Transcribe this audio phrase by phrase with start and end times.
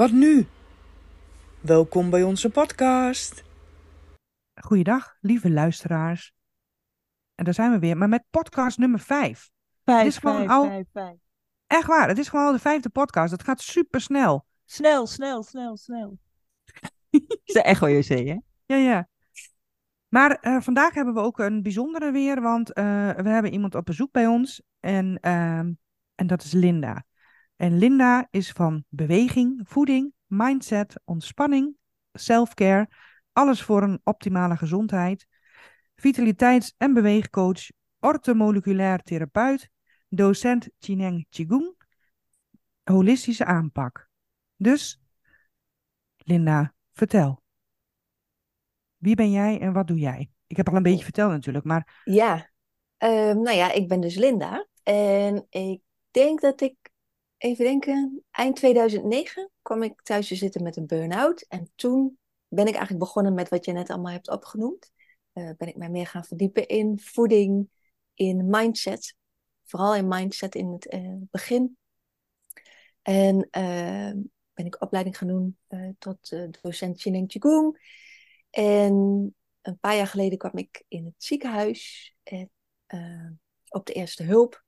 [0.00, 0.46] Wat nu?
[1.60, 3.44] Welkom bij onze podcast.
[4.54, 6.32] Goeiedag, lieve luisteraars.
[7.34, 9.50] En daar zijn we weer, maar met podcast nummer 5.
[9.84, 11.18] Vijf, Het is gewoon vijf, al- vijf, vijf.
[11.66, 13.32] Echt waar, het is gewoon al de vijfde podcast.
[13.32, 14.46] Het gaat super snel.
[14.64, 16.18] Snel, snel, snel, snel.
[17.44, 18.38] is de echo je hè?
[18.74, 19.08] Ja, ja.
[20.08, 23.84] Maar eh, vandaag hebben we ook een bijzondere weer, want eh, we hebben iemand op
[23.84, 24.62] bezoek bij ons.
[24.78, 25.72] En, ehm,
[26.14, 27.04] en dat is Linda.
[27.60, 31.76] En Linda is van beweging, voeding, mindset, ontspanning,
[32.12, 32.88] selfcare.
[33.32, 35.26] Alles voor een optimale gezondheid.
[35.94, 39.70] Vitaliteits- en beweegcoach, orthomoleculair therapeut,
[40.08, 41.74] docent Chineng Qigong,
[42.84, 44.08] holistische aanpak.
[44.56, 45.00] Dus,
[46.16, 47.42] Linda, vertel.
[48.96, 50.30] Wie ben jij en wat doe jij?
[50.46, 52.50] Ik heb al een beetje verteld natuurlijk, maar Ja,
[52.96, 54.66] Ehm, nou ja, ik ben dus Linda.
[54.82, 56.76] En ik denk dat ik,
[57.40, 61.44] even denken, eind 2009 kwam ik thuis te zitten met een burn-out.
[61.48, 64.92] En toen ben ik eigenlijk begonnen met wat je net allemaal hebt opgenoemd.
[65.32, 67.68] Eh, ben ik mij meer gaan verdiepen in voeding,
[68.14, 69.14] in mindset.
[69.64, 71.76] Vooral in mindset in het eh, begin.
[73.02, 74.18] En ehm,
[74.54, 77.78] ben ik opleiding gaan doen eh, tot eh, docent Chineng Qigong.
[78.50, 78.94] En
[79.62, 82.50] een paar jaar geleden kwam ik in het ziekenhuis en,
[82.86, 83.30] eh,
[83.68, 84.64] op de eerste hulp.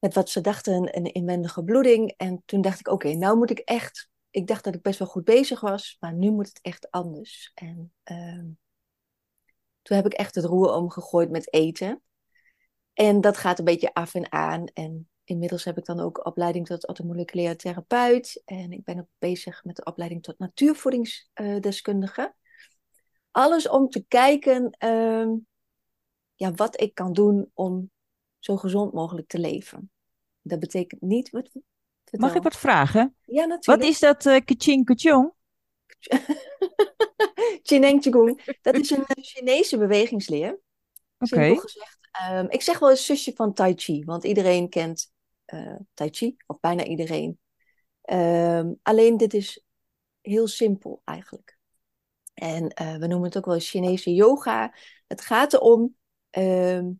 [0.00, 2.14] Met wat ze dachten een, inwendige bloeding.
[2.16, 4.08] En toen dacht ik, oké, nou moet ik echt...
[4.30, 7.52] Ik dacht dat ik best wel goed bezig was, maar nu moet het echt anders.
[7.54, 8.46] En ehm,
[9.82, 12.02] toen heb ik echt het roer omgegooid met eten.
[12.92, 14.66] En dat gaat een beetje af en aan.
[14.66, 18.42] En inmiddels heb ik dan ook opleiding tot orthomoleculair therapeut.
[18.44, 22.34] En ik ben ook bezig met de opleiding tot natuurvoedingsdeskundige.
[23.30, 25.30] Alles om te kijken ehm,
[26.34, 27.90] ja, wat ik kan doen om
[28.40, 29.90] zo gezond mogelijk te leven.
[30.42, 31.30] Dat betekent niet...
[31.30, 31.50] Wat,
[32.10, 33.16] Mag ik wat vragen?
[33.24, 33.88] Ja, Wat natuurlijk.
[33.88, 35.32] is dat uh, kaching kachong?
[37.62, 38.02] Chineng.
[38.62, 40.50] Dat is een eh, Chinese bewegingsleer.
[41.18, 41.26] Oké.
[41.26, 41.98] Simpel gezegd.
[42.10, 45.12] Ehm, ik zeg wel eens zusje van Tai Chi, want iedereen kent
[45.44, 47.38] eh, Tai Chi, of bijna iedereen.
[48.00, 49.64] Ehm, alleen dit is
[50.20, 51.58] heel simpel eigenlijk.
[52.34, 52.66] En
[53.00, 54.74] we noemen het ook wel Chinese yoga.
[55.06, 55.96] Het gaat erom
[56.30, 56.90] ehm,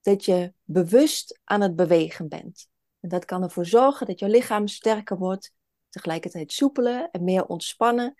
[0.00, 2.68] dat je bewust aan het bewegen bent.
[3.00, 5.52] En dat kan ervoor zorgen dat je lichaam sterker wordt,
[5.88, 8.14] tegelijkertijd soepeler en meer ontspannen.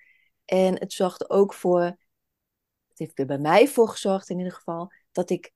[0.45, 4.53] En het zorgt er ook voor, het heeft er bij mij voor gezorgd in ieder
[4.53, 5.53] geval, dat ik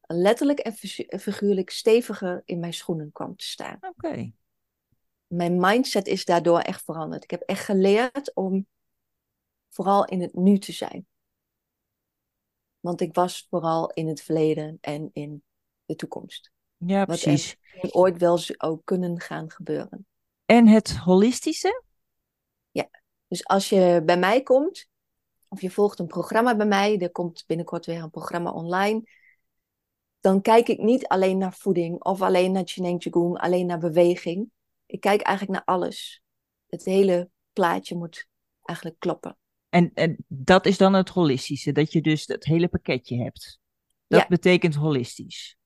[0.00, 3.78] letterlijk en figu- figuurlijk steviger in mijn schoenen kwam te staan.
[3.80, 4.32] Oké.
[5.26, 7.24] Mijn mindset is daardoor echt veranderd.
[7.24, 8.66] Ik heb echt geleerd om
[9.68, 11.06] vooral in het nu te zijn.
[12.80, 15.42] Want ik was vooral in het verleden en in
[15.86, 16.50] de toekomst.
[16.76, 17.56] Ja, Wat precies.
[17.60, 20.06] misschien ooit wel zou kunnen gaan gebeuren.
[20.44, 21.84] En het holistische?
[23.28, 24.88] Dus als je bij mij komt,
[25.48, 29.02] of je volgt een programma bij mij, er komt binnenkort weer een programma online,
[30.20, 34.50] dan kijk ik niet alleen naar voeding of alleen naar Chineng Qigong, alleen naar beweging.
[34.86, 36.22] Ik kijk eigenlijk naar alles.
[36.66, 38.26] Het hele plaatje moet
[38.62, 39.36] eigenlijk kloppen.
[39.68, 43.60] En, en dat is dan het holistische, dat je dus het hele pakketje hebt.
[44.06, 44.26] Dat Ja.
[44.28, 45.56] betekent holistisch.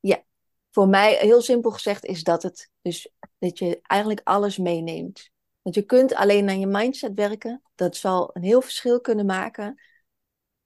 [0.73, 2.71] Voor mij, heel simpel gezegd, is dat het.
[2.83, 5.31] Dus dat je eigenlijk alles meeneemt.
[5.62, 7.62] Want je kunt alleen naar je mindset werken.
[7.75, 9.81] Dat zal een heel verschil kunnen maken.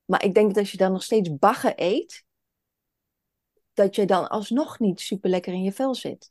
[0.05, 2.25] Maar ik denk dat als je dan nog steeds bagger eet,
[3.73, 6.31] dat je dan alsnog niet super lekker in je vel zit.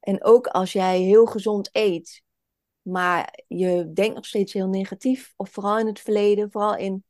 [0.00, 2.22] En ook als jij heel gezond eet,
[2.82, 7.04] maar je denkt nog steeds heel negatief, of vooral in het verleden, vooral in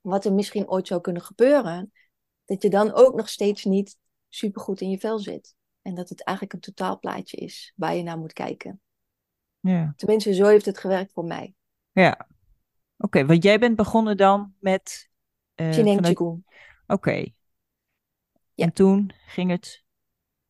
[0.00, 1.92] wat er misschien ooit zou kunnen gebeuren,
[2.48, 3.96] dat je dan ook nog steeds niet
[4.28, 5.56] super goed in je vel zit.
[5.82, 8.80] En dat het eigenlijk een totaalplaatje is waar je naar moet kijken.
[9.60, 9.92] Ja.
[9.96, 11.54] Tenminste, zo heeft het gewerkt voor mij.
[11.92, 12.28] Ja.
[12.96, 15.10] Oké, want jij bent begonnen dan met...
[15.54, 16.42] Chineng vanuit-.
[16.86, 17.12] Oké.
[18.54, 18.64] Ja.
[18.64, 19.84] En toen ging het...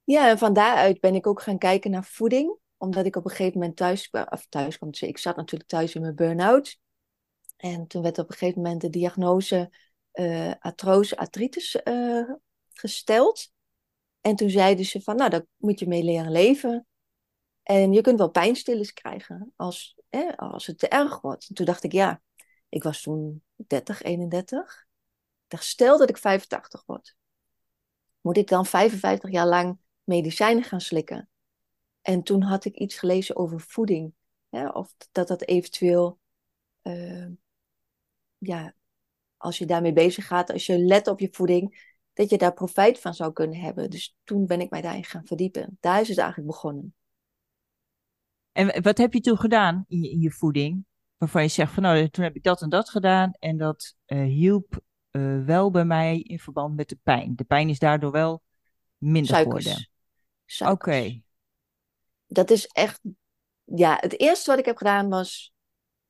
[0.04, 2.56] Ja, en van daaruit ben ik ook gaan kijken naar voeding.
[2.76, 4.26] Omdat ik op een gegeven moment thuis kwam.
[4.28, 4.90] Of thuis kwam.
[4.92, 6.80] Ik zat natuurlijk thuis in mijn burn-out.
[7.56, 9.72] En toen werd op een gegeven moment de diagnose
[10.18, 12.30] eh artrose artritis eh,
[12.72, 13.52] gesteld.
[14.20, 16.86] En toen zeiden ze van, nou, daar moet je mee leren leven.
[17.62, 21.48] En je kunt wel pijnstillers krijgen als, hè, als het te erg wordt.
[21.48, 22.22] En toen dacht ik, ja,
[22.68, 24.86] ik was toen 30, 31.
[25.42, 27.16] Ik dacht, stel dat ik 85 word.
[28.20, 31.28] Moet ik dan 55 jaar lang medicijnen gaan slikken?
[32.02, 34.14] En toen had ik iets gelezen over voeding.
[34.48, 36.20] Hè, of dat dat eventueel,
[36.82, 37.26] eh,
[38.38, 38.74] ja,
[39.38, 43.00] als je daarmee bezig gaat, als je let op je voeding, dat je daar profijt
[43.00, 43.90] van zou kunnen hebben.
[43.90, 45.76] Dus toen ben ik mij daarin gaan verdiepen.
[45.80, 46.94] Daar is het eigenlijk begonnen.
[48.52, 50.84] En wat heb je toen gedaan in je, in je voeding?
[51.16, 54.22] Waarvan je zegt van nou, toen heb ik dat en dat gedaan en dat eh,
[54.22, 54.80] hielp
[55.10, 57.36] eh, wel bij mij in verband met de pijn.
[57.36, 58.42] De pijn is daardoor wel
[58.96, 59.62] minder geworden.
[59.62, 60.60] Suikers.
[60.60, 61.20] Oké, Suikers.
[62.26, 63.00] Dat is echt,
[63.64, 65.52] ja, het eerste wat ik heb gedaan was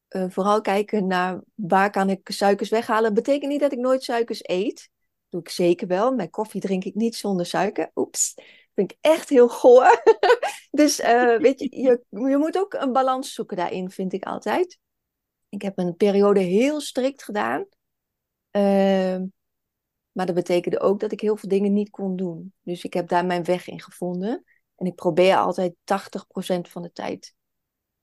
[0.08, 3.14] eh, vooral kijken naar waar kan ik suikers weghalen.
[3.14, 4.90] betekent niet dat ik nooit suikers eet.
[5.28, 6.12] Doe ik zeker wel.
[6.14, 7.90] Mijn koffie drink ik niet zonder suiker.
[7.94, 8.34] Oeps,
[8.74, 10.02] vind ik echt heel goor.
[10.70, 14.78] dus eh, weet je, je, je moet ook een balans zoeken daarin, vind ik altijd.
[15.48, 17.66] Ik heb een periode heel strikt gedaan.
[18.50, 19.26] Ehm,
[20.12, 22.52] maar dat betekende ook dat ik heel veel dingen niet kon doen.
[22.62, 24.44] Dus ik heb daar mijn weg in gevonden.
[24.76, 27.34] En ik probeer altijd 80% van de tijd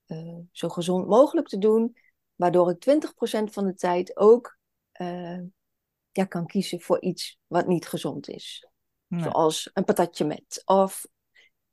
[0.06, 1.98] eh, zo gezond mogelijk te doen.
[2.36, 4.58] Waardoor ik 20% van de tijd ook
[4.92, 5.40] eh,
[6.12, 8.68] ja, kan kiezen voor iets wat niet gezond is.
[9.08, 9.24] Nee.
[9.24, 10.62] Zoals een patatje met.
[10.66, 11.06] Of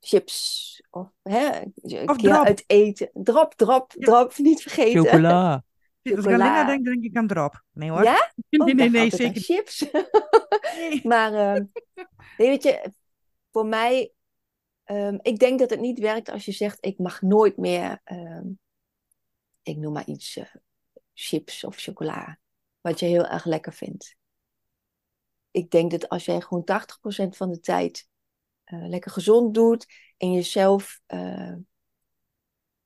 [0.00, 0.82] chips.
[0.90, 2.44] Of hè, een Of keer drop.
[2.46, 3.10] uit eten.
[3.12, 4.04] Drop, drop, Ja.
[4.06, 4.36] drop.
[4.38, 5.00] Niet vergeten.
[5.04, 5.64] chocola.
[6.16, 7.62] Als ik aan denk, denk ik aan drop.
[7.72, 8.04] Nee hoor.
[8.04, 8.32] Ja?
[8.48, 9.86] Nee, Oh, nee, ik nee, zeker chips.
[11.02, 11.64] Maar ehm,
[12.36, 12.92] nee, weet je,
[13.50, 14.12] voor mij,
[14.92, 18.46] ehm, ik denk dat het niet werkt als je zegt, ik mag nooit meer, ehm,
[19.62, 20.54] ik noem maar iets, eh,
[21.14, 22.38] chips of chocola,
[22.80, 24.16] wat je heel erg lekker vindt.
[25.50, 28.08] Ik denk dat als jij gewoon 80% van de tijd
[28.64, 29.86] eh, lekker gezond doet
[30.16, 31.54] en jezelf eh,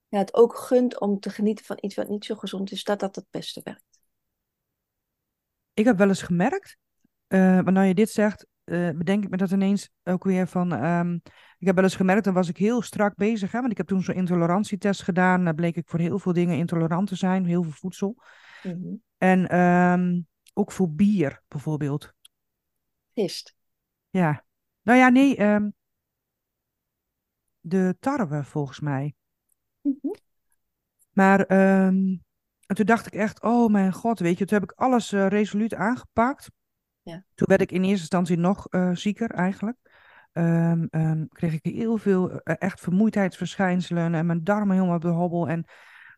[0.09, 3.01] ja, het ook gunt om te genieten van iets wat niet zo gezond is, dat
[3.01, 4.01] dat het beste werkt.
[5.75, 6.77] Ik heb wel eens gemerkt,
[7.29, 10.73] wanneer je dit zegt, eh, bedenk ik me dat ineens ook weer van.
[10.73, 11.15] ehm,
[11.59, 13.53] ik heb wel eens gemerkt, dan was ik heel strak bezig.
[13.53, 15.45] Hè, want ik heb toen zo'n intolerantietest gedaan.
[15.45, 18.17] Daar bleek ik voor heel veel dingen intolerant te zijn, heel veel voedsel.
[18.63, 18.95] Mhm.
[19.19, 20.21] En ehm,
[20.55, 22.13] ook voor bier bijvoorbeeld.
[23.15, 23.57] Gist.
[24.11, 24.45] Ja.
[24.83, 25.37] Nou ja, nee.
[25.37, 25.69] ehm,
[27.61, 29.15] de tarwe volgens mij.
[29.81, 30.15] Mhm.
[31.11, 31.47] Maar
[32.67, 35.27] en toen dacht ik echt, oh mijn god, weet je, toen heb ik alles eh,
[35.27, 36.51] resoluut aangepakt.
[37.07, 37.25] Ja.
[37.35, 39.77] Toen werd ik in eerste instantie nog eh, zieker eigenlijk.
[40.33, 45.09] Ehm, ehm, kreeg ik heel veel eh, echt vermoeidheidsverschijnselen en mijn darmen helemaal op de
[45.09, 45.49] hobbel.
[45.49, 45.65] En,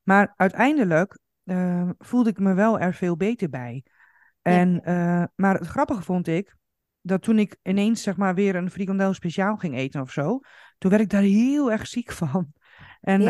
[0.02, 3.84] maar uiteindelijk ehm, voelde ik me wel er veel beter bij.
[4.42, 6.56] En, eh, maar het grappige vond ik,
[7.00, 10.40] dat toen ik ineens zeg maar weer een frikandel speciaal ging eten of zo,
[10.78, 12.52] toen werd ik daar heel erg ziek van.
[13.00, 13.20] En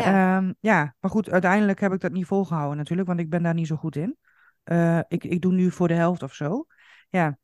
[0.59, 0.95] Ja.
[0.99, 3.75] maar goed, uiteindelijk heb ik dat niet volgehouden natuurlijk, want ik ben daar niet zo
[3.75, 4.17] goed in.
[4.63, 6.65] Eh, ik, ik doe nu voor de helft of zo.
[7.09, 7.37] Ja,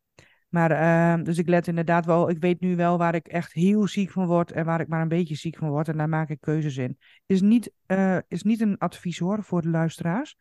[0.56, 3.86] maar ehm, dus ik let inderdaad wel, ik weet nu wel waar ik echt heel
[3.86, 6.28] ziek van word en waar ik maar een beetje ziek van word en daar maak
[6.28, 6.98] ik keuzes in.
[7.26, 10.36] Is niet, eh, is niet een advies hoor voor de luisteraars,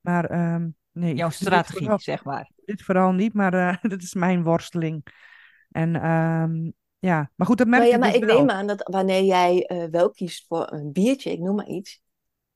[0.00, 1.14] maar ehm, nee.
[1.14, 2.50] Jouw strategie, vooral- zeg maar.
[2.64, 5.06] dit vooral niet, maar eh dat is mijn worsteling.
[5.70, 8.38] En ehm, ja, maar goed, dat merk Maar ja, ik maar dus ik wel.
[8.38, 12.02] neem aan dat wanneer jij eh, wel kiest voor een biertje, ik noem maar iets,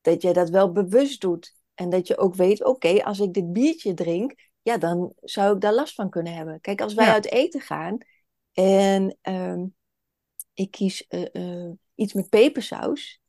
[0.01, 1.53] dat jij dat wel bewust doet.
[1.73, 5.61] En dat je ook weet, oké, als ik dit biertje drink, ja, dan zou ik
[5.61, 6.61] daar last van kunnen hebben.
[6.61, 7.13] Kijk, als wij Ja.
[7.13, 7.97] uit eten gaan
[8.53, 9.65] en ehm,
[10.53, 13.21] ik kies eh, eh, iets met pepersaus.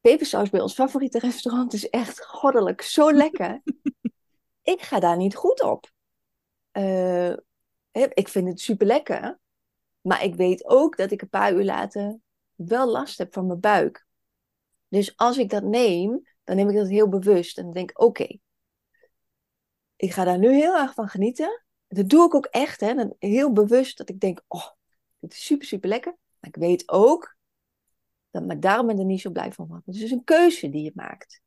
[0.00, 3.62] Pepersaus bij ons favoriete restaurant is echt goddelijk, zo lekker.
[4.62, 5.90] ik ga daar niet goed op.
[6.70, 7.32] Eh,
[7.92, 9.38] ik vind het super lekker.
[10.00, 12.18] Maar ik weet ook dat ik een paar uur later
[12.54, 14.06] wel last heb van mijn buik.
[14.88, 17.58] Dus als ik dat neem, dan neem ik dat heel bewust.
[17.58, 18.38] En denk oké,
[20.00, 21.62] ik ga daar nu heel erg van genieten.
[21.88, 22.94] Dat doe ik ook echt, hè.
[22.94, 24.66] Dan heel bewust dat ik denk, oh,
[25.18, 26.16] dit is super, super lekker.
[26.38, 27.36] Maar ik weet ook
[28.30, 29.84] dat mijn darmen er niet zo blij van worden.
[29.86, 31.40] Dus het is een keuze die je maakt.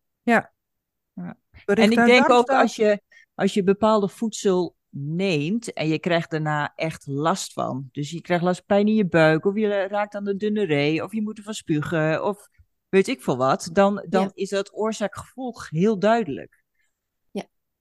[1.66, 3.02] En ik denk ook als je,
[3.36, 7.90] als je bepaalde voedsel neemt en je krijgt daarna echt last van.
[7.92, 11.04] Dus je krijgt last pijn in je buik, of je raakt aan de dunne ree,
[11.04, 12.48] of je moet ervan spugen, of
[12.90, 13.70] weet ik veel wat.
[13.72, 14.32] Dan, dan Ja.
[14.34, 16.63] is dat oorzaak-gevolg heel duidelijk.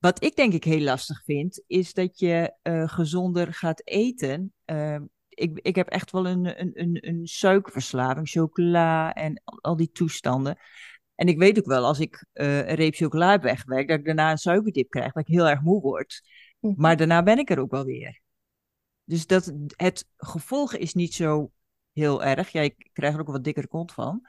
[0.03, 4.53] Wat ik denk ik heel lastig vind, is dat je eh, gezonder gaat eten.
[4.65, 9.77] Ehm, ik, ik heb echt wel een, een, een, een suikerverslaving, chocola en al, al
[9.77, 10.59] die toestanden.
[11.15, 14.05] En ik weet ook wel, als ik eh, een reep chocola heb weggewerkt, dat ik
[14.05, 16.23] daarna een suikerdip krijg, dat ik heel erg moe word.
[16.59, 16.81] Mhm.
[16.81, 18.21] Maar daarna ben ik er ook wel weer.
[19.05, 21.51] Dus dat, het gevolg is niet zo
[21.93, 22.49] heel erg.
[22.49, 24.27] Ja, ik krijg er ook wat dikkere kont van.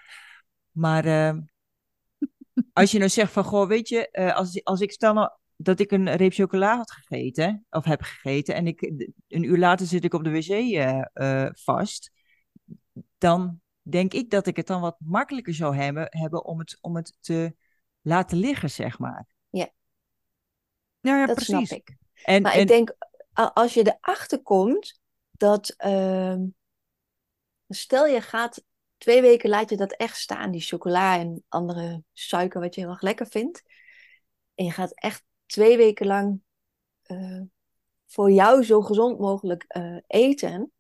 [0.72, 1.42] Maar ehm,
[2.74, 5.30] als je nou zegt van, goh, weet je, eh, als, als ik stel nou
[5.64, 8.82] dat ik een reep chocola had gegeten, of heb gegeten, en ik,
[9.28, 12.12] een uur later zit ik op de wc eh, eh, vast,
[13.18, 16.96] dan denk ik dat ik het dan wat makkelijker zou hebben, hebben om, het, om
[16.96, 17.56] het te
[18.02, 19.28] laten liggen, zeg maar.
[19.50, 19.70] Ja,
[21.00, 21.68] ja dat precies.
[21.68, 21.96] snap ik.
[22.24, 22.96] En, Maar en, ik denk,
[23.34, 25.00] als je erachter komt
[25.32, 26.46] dat, ehm,
[27.68, 28.64] stel je gaat
[28.98, 32.90] twee weken laat je dat echt staan, die chocola en andere suiker wat je heel
[32.90, 33.64] erg lekker vindt.
[34.56, 36.42] En je gaat echt twee weken lang
[37.02, 37.42] eh,
[38.06, 40.72] voor jou zo gezond mogelijk eh, eten.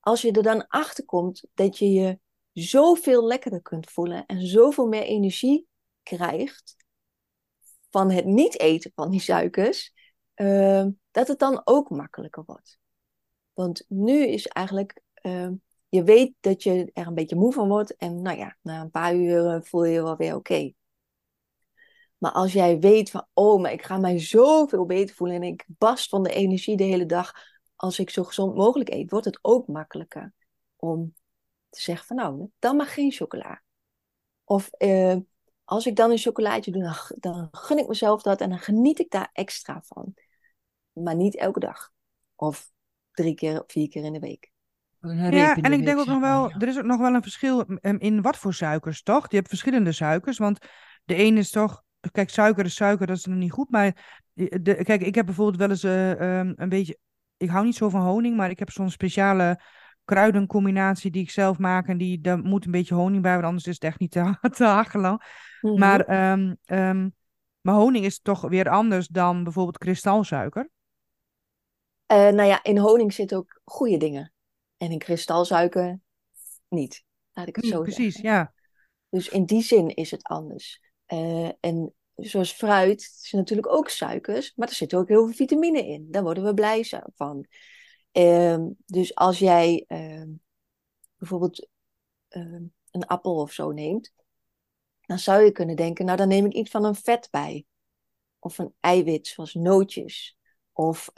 [0.00, 2.18] Als je er dan achter komt dat je je
[2.52, 5.66] zoveel lekkerder kunt voelen en zoveel meer energie
[6.02, 6.76] krijgt
[7.90, 9.92] van het niet eten van die suikers,
[10.36, 12.78] uh, dat het dan ook makkelijker wordt.
[13.52, 15.02] Want nu is eigenlijk,
[15.88, 18.90] je weet dat je er een beetje moe van wordt en nou ja, na een
[18.90, 20.72] paar uur voel je je wel weer oké.
[22.20, 25.64] Maar als jij weet van, oh, maar ik ga mij zoveel beter voelen en ik
[25.66, 27.32] bast van de energie de hele dag
[27.76, 30.32] als ik zo gezond mogelijk eet, wordt het ook makkelijker
[30.76, 31.14] om
[31.68, 33.62] te zeggen van, nou, dan mag geen chocola.
[34.44, 35.16] Of uh,
[35.64, 38.98] als ik dan een chocolaatje doe, dan, dan gun ik mezelf dat en dan geniet
[38.98, 40.14] ik daar extra van.
[40.92, 41.92] Maar niet elke dag.
[42.34, 42.70] Of
[43.12, 44.50] drie keer, vier keer in de week.
[45.00, 48.22] Ja, en ik denk ook nog wel, er is ook nog wel een verschil in
[48.22, 49.30] wat voor suikers, toch?
[49.30, 50.58] Je hebt verschillende suikers, want
[51.04, 53.70] de ene is toch, kijk, suiker is suiker, dat is nog niet goed.
[53.70, 56.98] Maar de, kijk, ik heb bijvoorbeeld wel eens uh, um, een beetje,
[57.36, 59.60] ik hou niet zo van honing, maar ik heb zo'n speciale
[60.04, 61.88] kruidencombinatie die ik zelf maak.
[61.88, 64.36] En die, daar moet een beetje honing bij, want anders is het echt niet te,
[64.56, 65.10] te hachelen.
[65.10, 65.78] Mm -hmm.
[65.78, 67.14] Maar, um, um,
[67.60, 70.70] maar honing is toch weer anders dan bijvoorbeeld kristalsuiker.
[72.12, 74.32] Uh, nou ja, in honing zitten ook goede dingen.
[74.76, 76.00] En in kristalsuiker
[76.68, 77.04] niet.
[77.32, 78.30] Laat ik het niet, zo precies, zeggen.
[78.30, 78.52] ja.
[79.08, 80.80] Dus in die zin is het anders.
[81.12, 85.86] Uh, en zoals fruit, zijn natuurlijk ook suikers, maar er zitten ook heel veel vitamine
[85.86, 86.10] in.
[86.10, 87.46] Daar worden we blij van.
[88.12, 89.84] Uh, dus als jij
[91.16, 91.68] bijvoorbeeld
[92.28, 94.12] een appel of zo neemt,
[95.00, 97.66] dan zou je kunnen denken, nou dan neem ik iets van een vet bij.
[98.38, 100.38] Of een eiwit, zoals nootjes.
[100.72, 101.10] Of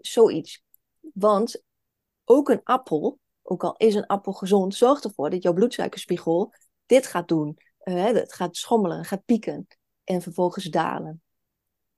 [0.00, 0.62] zoiets.
[1.00, 1.62] Want
[2.24, 6.54] ook een appel, ook al is een appel gezond, zorgt ervoor dat jouw bloedsuikerspiegel
[6.86, 7.58] dit gaat doen.
[7.84, 9.66] Uh, het gaat schommelen, gaat pieken
[10.04, 11.22] en vervolgens dalen.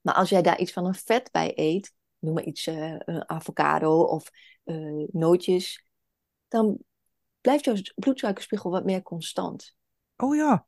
[0.00, 3.28] Maar als jij daar iets van een vet bij eet, noem maar iets, uh, een
[3.28, 4.30] avocado of
[4.64, 5.84] uh, nootjes,
[6.48, 6.78] dan
[7.40, 9.74] blijft jouw bloedsuikerspiegel wat meer constant.
[10.16, 10.66] Oh ja.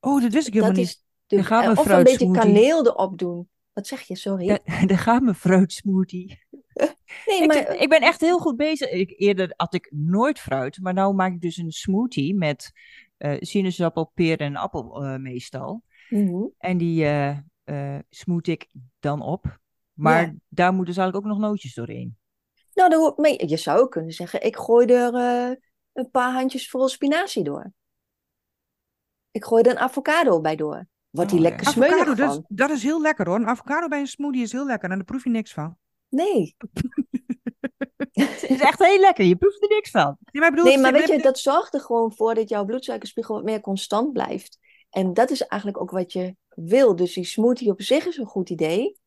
[0.00, 0.90] Oh, dat wist ik helemaal dat niet.
[0.90, 3.48] Is dus, uh, of een beetje kaneel erop doen.
[3.72, 4.60] Wat zeg je, sorry?
[4.86, 6.46] Gaat mijn fruitsmoothie.
[7.26, 7.74] nee, ik, maar...
[7.74, 8.90] ik ben echt heel goed bezig.
[8.90, 12.72] Ik, eerder had ik nooit fruit, maar nu maak ik dus een smoothie met
[13.18, 15.82] uh, sinaasappel, peer en appel uh, meestal.
[16.08, 16.52] Mm -hmm.
[16.58, 18.66] En die uh, smoot ik
[18.98, 19.58] dan op.
[19.92, 20.34] Maar ja.
[20.48, 22.16] daar moeten dus eigenlijk ook nog nootjes doorheen.
[22.74, 23.48] Nou, daar mee.
[23.48, 25.14] je zou kunnen zeggen, ik gooi er
[25.92, 27.72] een paar handjes vol spinazie door.
[29.30, 30.86] Ik gooi er een avocado bij door.
[31.10, 32.16] Wordt die oh, lekker ja.
[32.16, 32.28] van.
[32.28, 33.36] Is, dat is heel lekker hoor.
[33.36, 35.76] Een avocado bij een smoothie is heel lekker en daar proef je niks van.
[36.08, 36.56] Nee.
[38.12, 40.16] Het is echt heel lekker, je proeft er niks van.
[40.30, 43.34] Ja, maar bedoel, nee, maar weet je, dat zorgt er gewoon voor dat jouw bloedsuikerspiegel
[43.34, 44.58] wat meer constant blijft.
[44.90, 46.96] En dat is eigenlijk ook wat je wil.
[46.96, 48.98] Dus die smoothie op zich is een goed idee.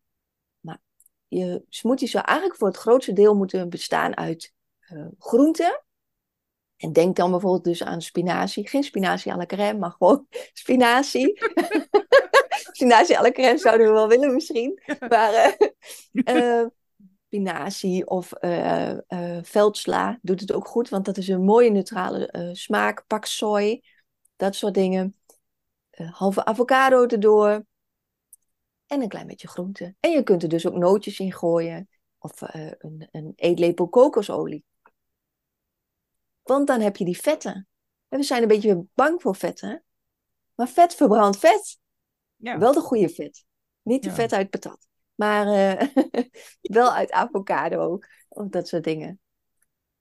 [0.60, 0.82] Maar
[1.28, 4.54] je smoothie zou eigenlijk voor het grootste deel moeten bestaan uit
[4.94, 5.84] uh, groenten.
[6.78, 8.68] En denk dan bijvoorbeeld dus aan spinazie.
[8.68, 11.40] Geen spinazie à la crème, maar gewoon spinazie.
[12.72, 14.82] spinazie à la crème zouden we wel willen misschien.
[15.10, 15.58] Maar
[16.12, 16.66] uh, uh,
[17.32, 18.98] spinazie of uh,
[19.42, 20.90] veldsla doet het ook goed.
[20.90, 23.08] Want dat is een mooie neutrale smaak.
[23.08, 23.84] Pak soy,
[24.36, 25.16] dat soort dingen.
[25.92, 27.66] halve avocado erdoor.
[28.88, 29.96] En een klein beetje groente.
[30.00, 31.90] En je kunt er dus ook nootjes in gooien.
[32.20, 34.66] Of een, een eetlepel kokosolie.
[36.44, 37.68] Want dan heb je die vetten.
[38.10, 39.84] En we zijn een beetje bang voor vetten.
[40.56, 41.80] Maar vet verbrandt vet.
[42.36, 42.58] Ja.
[42.58, 43.46] Wel de goede vet.
[43.82, 44.16] Niet de ja.
[44.16, 44.90] vet uit patat.
[45.22, 45.88] Maar uh,
[46.78, 48.00] wel uit avocado.
[48.28, 49.20] Of dat soort dingen.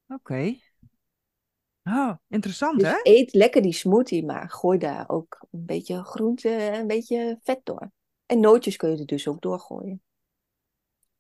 [0.09, 0.21] Oké.
[0.21, 0.63] Okay.
[1.85, 3.01] Oh, interessant dus hè?
[3.03, 4.25] eet lekker die smoothie.
[4.25, 7.91] Maar gooi daar ook een beetje groente en een beetje vet door.
[8.27, 10.03] En nootjes kun je er dus ook doorgooien.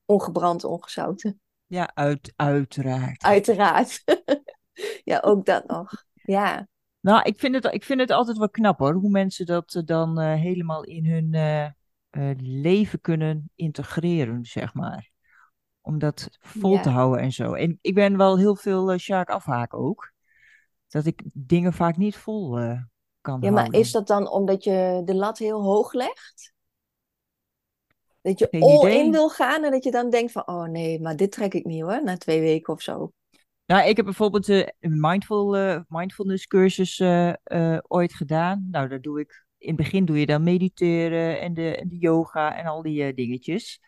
[0.04, 1.40] Ongebrand, ongezouten.
[1.66, 3.22] Ja, uit, uiteraard.
[3.22, 4.04] Uiteraard.
[5.10, 6.04] ja, ook dat nog.
[6.14, 6.68] Ja.
[7.00, 10.20] Nou, ik vind, het, ik vind het altijd wel knap hoor, hoe mensen dat dan
[10.20, 11.66] uh, helemaal in hun uh,
[12.10, 15.10] uh, leven kunnen integreren, zeg maar.
[15.80, 16.82] Om dat vol ja.
[16.82, 17.52] te houden en zo.
[17.52, 20.12] En ik ben wel heel veel uh, Sjaak afhaken ook.
[20.88, 22.50] Dat ik dingen vaak niet vol
[23.20, 23.52] kan ja, houden.
[23.52, 26.52] maar is dat dan omdat je de lat heel hoog legt?
[28.20, 29.04] Dat je Geen all idee.
[29.04, 31.64] in wil gaan en dat je dan denkt van, oh nee, maar dit trek ik
[31.64, 33.12] niet hoor, na twee weken of zo.
[33.66, 37.32] Nou, ik heb bijvoorbeeld uh, een mindful, uh, mindfulness cursus uh,
[37.88, 38.68] ooit gedaan.
[38.70, 41.98] Nou, daar doe ik, in het begin doe je dan mediteren en de, en de
[41.98, 43.80] yoga en al die dingetjes.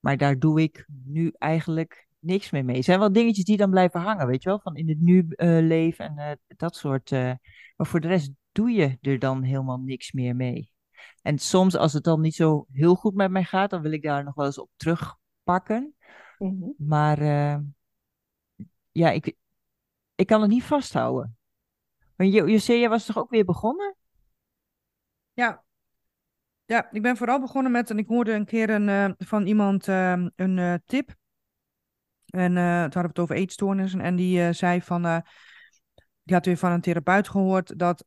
[0.00, 2.76] Maar daar doe ik nu eigenlijk niks meer mee.
[2.76, 5.26] Er zijn wel dingetjes die dan blijven hangen, weet je wel, van in het nu
[5.28, 7.12] eh, leven en eh, dat soort.
[7.12, 7.32] eh,
[7.76, 10.70] maar voor de rest doe je er dan helemaal niks meer mee.
[11.22, 14.02] En soms, als het dan niet zo heel goed met mij gaat, dan wil ik
[14.02, 15.94] daar nog wel eens op terugpakken.
[16.38, 16.70] Mhm.
[16.76, 17.58] Maar eh,
[18.92, 19.36] ja, ik,
[20.14, 21.36] ik kan het niet vasthouden.
[22.16, 23.96] Maar zei, jij was toch ook weer begonnen?
[25.42, 25.64] Ja.
[26.64, 29.88] Ja, ik ben vooral begonnen met, en ik hoorde een keer een, eh, van iemand
[29.88, 31.14] eh, een eh, tip.
[32.26, 34.00] En eh toen hadden we het over eetstoornissen.
[34.00, 35.22] En die zei van,
[36.22, 38.02] die had weer van een therapeut gehoord, dat,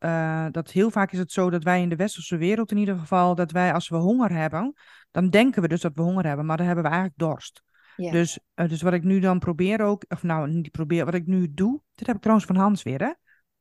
[0.51, 3.35] dat heel vaak is het zo dat wij in de westerse wereld in ieder geval,
[3.35, 4.73] dat wij als we honger hebben,
[5.11, 7.63] dan denken we dus dat we honger hebben, maar dan hebben we eigenlijk dorst.
[7.95, 8.11] Ja.
[8.11, 11.53] Dus, dus wat ik nu dan probeer ook, of nou niet probeer, wat ik nu
[11.53, 13.11] doe, dit heb ik trouwens van Hans weer, hè.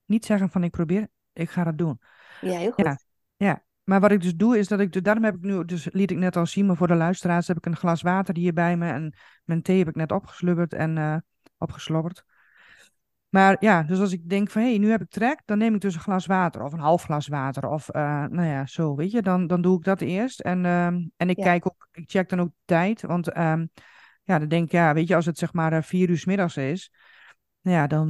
[0.04, 2.00] Niet zeggen van ik probeer, ik ga dat doen.
[2.40, 2.84] ja, heel goed.
[2.84, 2.98] Ja.
[3.36, 6.10] Ja, maar wat ik dus doe is dat ik, daarom heb ik nu, dus liet
[6.10, 8.76] ik net al zien, maar voor de luisteraars heb ik een glas water hier bij
[8.76, 9.14] me en
[9.44, 11.16] mijn thee heb ik net opgeslubberd en eh
[11.58, 12.24] opgeslobberd.
[13.28, 15.74] Maar ja, dus als ik denk van hé, hey, nu heb ik trek, dan neem
[15.74, 18.94] ik dus een glas water of een half glas water of eh, nou ja, zo,
[18.94, 20.40] weet je, dan, dan doe ik dat eerst.
[20.40, 21.44] En, ehm, en ik Ja.
[21.44, 23.66] kijk ook, ik check dan ook de tijd, want ehm,
[24.22, 26.24] ja, dan denk ik, ja, weet je, als het zeg maar eh, vier uur 's
[26.24, 26.92] middags is,
[27.60, 28.08] nou ja, dan,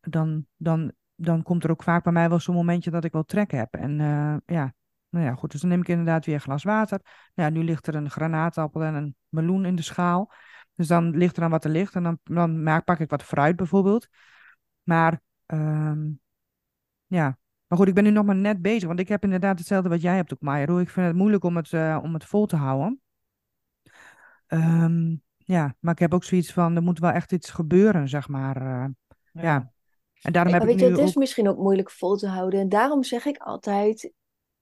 [0.00, 3.24] dan, dan, dan komt er ook vaak bij mij wel zo'n momentje dat ik wel
[3.24, 3.74] trek heb.
[3.74, 4.74] En eh, ja,
[5.08, 7.00] nou ja, goed, dus dan neem ik inderdaad weer een glas water.
[7.34, 10.32] Nou ja, nu ligt er een granaatappel en een meloen in de schaal.
[10.74, 13.22] Dus dan ligt er dan wat er ligt en dan, dan maak, pak ik wat
[13.22, 14.08] fruit bijvoorbeeld.
[14.82, 16.10] Maar ehm,
[17.06, 19.88] ja, maar goed, ik ben nu nog maar net bezig, want ik heb inderdaad hetzelfde
[19.88, 20.78] wat jij hebt ook, Maya.
[20.78, 23.00] Ik vind het moeilijk om het, eh, om het vol te houden.
[24.46, 28.28] Ehm, ja, maar ik heb ook zoiets van, er moet wel echt iets gebeuren, zeg
[28.28, 28.56] maar.
[28.56, 28.86] eh,
[29.32, 29.72] ja.
[30.22, 31.14] En daarom heb ik weet je, nu het is ook...
[31.14, 32.60] misschien ook moeilijk vol te houden.
[32.60, 34.12] En daarom zeg ik altijd,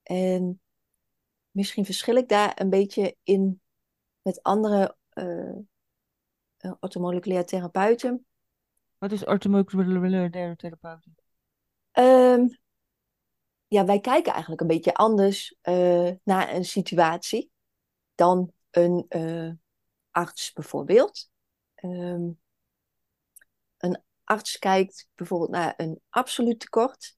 [0.03, 0.61] en
[1.51, 3.61] misschien verschil ik daar een beetje in
[4.23, 4.97] met andere
[6.81, 8.27] orthomoleculaire therapeuten.
[8.99, 11.17] Wat is orthomoleculaire therapeuten?
[11.91, 12.47] Ehm,
[13.67, 17.51] ja, wij kijken eigenlijk een beetje anders eh, naar een situatie
[18.15, 19.07] dan een
[20.11, 21.31] arts bijvoorbeeld.
[21.75, 22.31] Ehm,
[23.77, 27.17] een arts kijkt bijvoorbeeld naar een absoluut tekort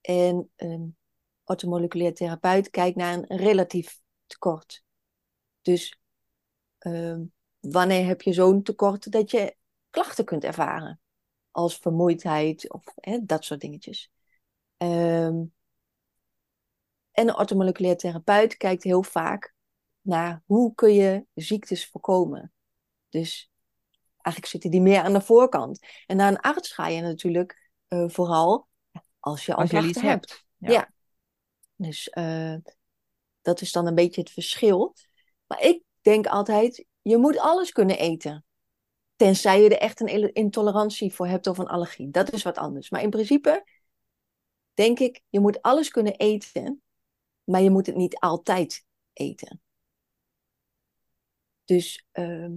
[0.00, 0.96] en een
[1.44, 4.84] orthomoleculair therapeut kijkt naar een relatief tekort.
[5.62, 5.98] Dus
[6.78, 7.24] ehm,
[7.60, 9.56] wanneer heb je zo'n tekort dat je
[9.90, 11.00] klachten kunt ervaren?
[11.50, 12.84] Als vermoeidheid of
[13.22, 14.10] dat soort dingetjes.
[14.76, 15.44] Ehm,
[17.10, 19.54] en een orthomoleculair therapeut kijkt heel vaak
[20.00, 22.52] naar hoe kun je ziektes voorkomen.
[23.08, 23.49] Dus
[24.22, 25.86] eigenlijk zitten die meer aan de voorkant.
[26.06, 28.68] En naar een arts ga je natuurlijk eh, vooral
[29.18, 30.30] als je al Als je iets hebt.
[30.58, 30.72] hebt.
[30.72, 30.92] Ja.
[31.76, 32.54] Dus eh,
[33.42, 34.94] dat is dan een beetje het verschil.
[35.46, 38.44] Maar ik denk altijd, je moet alles kunnen eten.
[39.16, 42.10] Tenzij je er echt een intolerantie voor hebt of een allergie.
[42.10, 42.90] Dat is wat anders.
[42.90, 43.64] Maar in principe
[44.74, 46.82] denk ik, je moet alles kunnen eten,
[47.44, 49.62] maar je moet het niet altijd eten.
[51.64, 52.52] Dus ehm,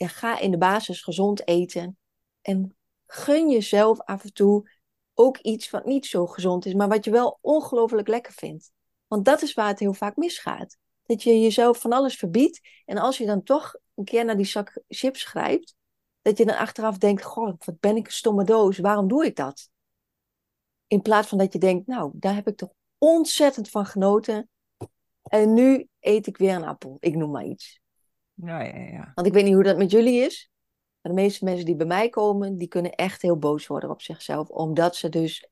[0.00, 1.98] ja, ga in de basis gezond eten
[2.42, 4.70] en gun jezelf af en toe
[5.14, 8.72] ook iets wat niet zo gezond is, maar wat je wel ongelooflijk lekker vindt.
[9.06, 10.76] Want dat is waar het heel vaak misgaat.
[11.06, 14.46] Dat je jezelf van alles verbiedt en als je dan toch een keer naar die
[14.46, 15.74] zak chips grijpt,
[16.22, 19.36] dat je dan achteraf denkt, goh, wat ben ik een stomme doos, waarom doe ik
[19.36, 19.70] dat?
[20.86, 24.48] In plaats van dat je denkt, nou, daar heb ik toch ontzettend van genoten.
[25.22, 27.79] En nu eet ik weer een appel, ik noem maar iets.
[28.44, 29.12] Ja, ja, ja.
[29.14, 30.50] Want ik weet niet hoe dat met jullie is.
[31.00, 34.02] Maar de meeste mensen die bij mij komen, die kunnen echt heel boos worden op
[34.02, 34.48] zichzelf.
[34.48, 35.48] Omdat ze dus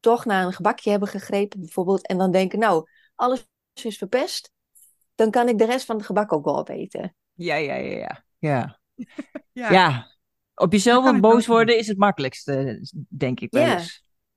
[0.00, 2.06] toch naar een gebakje hebben gegrepen, bijvoorbeeld.
[2.06, 3.46] En dan denken, nou, alles
[3.82, 4.52] is verpest.
[5.14, 7.16] Dan kan ik de rest van het gebak ook wel opeten.
[7.32, 8.24] Ja, ja, ja, ja.
[8.38, 8.80] Ja,
[9.52, 10.10] Ja, ja.
[10.54, 13.76] op jezelf boos worden is het makkelijkste, denk ik wel Ja.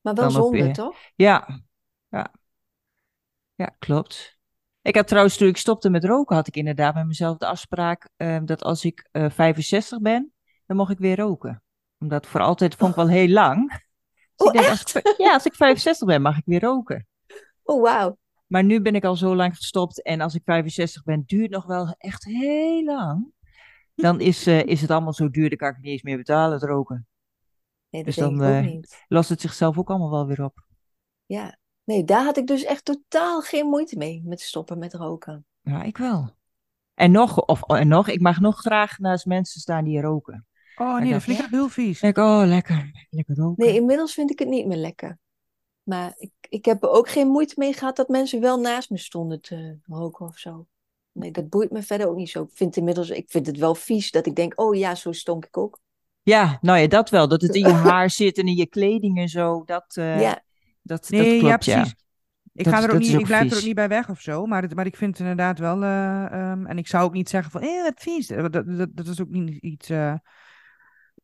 [0.01, 0.97] Maar wel Dan zonde, je- toch?
[1.15, 1.61] Ja,
[2.09, 2.33] ja.
[3.55, 4.34] Ja, klopt.
[4.85, 8.09] Ik had trouwens, toen ik stopte met roken, had ik inderdaad met mezelf de afspraak
[8.15, 10.33] eh, dat als ik eh 65 ben,
[10.65, 11.63] dan mocht ik weer roken.
[11.99, 13.83] Omdat voor altijd vond ik wel heel lang.
[14.35, 17.07] Dus Oh, als ik, ja, als ik 65 ben, mag ik weer roken.
[17.63, 18.17] Oh, wauw.
[18.47, 21.65] Maar nu ben ik al zo lang gestopt en als ik 65 ben, duurt nog
[21.65, 23.31] wel echt heel lang.
[23.95, 26.53] Dan is, eh, is het allemaal zo duur, dan kan ik niet eens meer betalen,
[26.53, 27.07] het roken.
[27.89, 28.79] Nee, Dus dan, eh.
[29.07, 30.65] Lost het zichzelf ook allemaal wel weer op.
[31.25, 31.57] Ja.
[31.85, 35.45] Nee, daar had ik dus echt totaal geen moeite mee met stoppen met roken.
[35.61, 36.29] Ja, ik wel.
[36.93, 40.45] En nog, of en nog, ik mag nog graag naast mensen staan die roken.
[40.75, 42.01] Oh nee, dat vind ik heel vies.
[42.01, 43.65] Ik, oh, lekker, lekker roken.
[43.65, 45.17] Nee, inmiddels vind ik het niet meer lekker.
[45.83, 48.97] Maar ik, ik heb er ook geen moeite mee gehad dat mensen wel naast me
[48.97, 50.67] stonden te roken of zo.
[51.11, 52.43] nee, dat boeit me verder ook niet zo.
[52.43, 55.45] Ik vind inmiddels, ik vind het wel vies dat ik denk, oh ja, zo stonk
[55.45, 55.79] ik ook.
[56.21, 57.27] Ja, nou ja, dat wel.
[57.27, 59.63] Dat het in je haar zit en in je kleding en zo.
[59.65, 60.43] Dat, uh, Ja,
[60.85, 61.95] dat, Nee, dat klopt, ja, precies.
[62.53, 64.21] Ik, Dat ga er ook niet, ook ik blijf er ook niet bij weg of
[64.21, 64.45] zo.
[64.45, 65.83] Maar, het, maar ik vind het inderdaad wel.
[65.83, 67.61] eh, ehm, en ik zou ook niet zeggen van.
[67.61, 68.27] Eh, wat vies.
[68.27, 69.89] Dat, dat, dat is ook niet iets.
[69.89, 70.13] eh,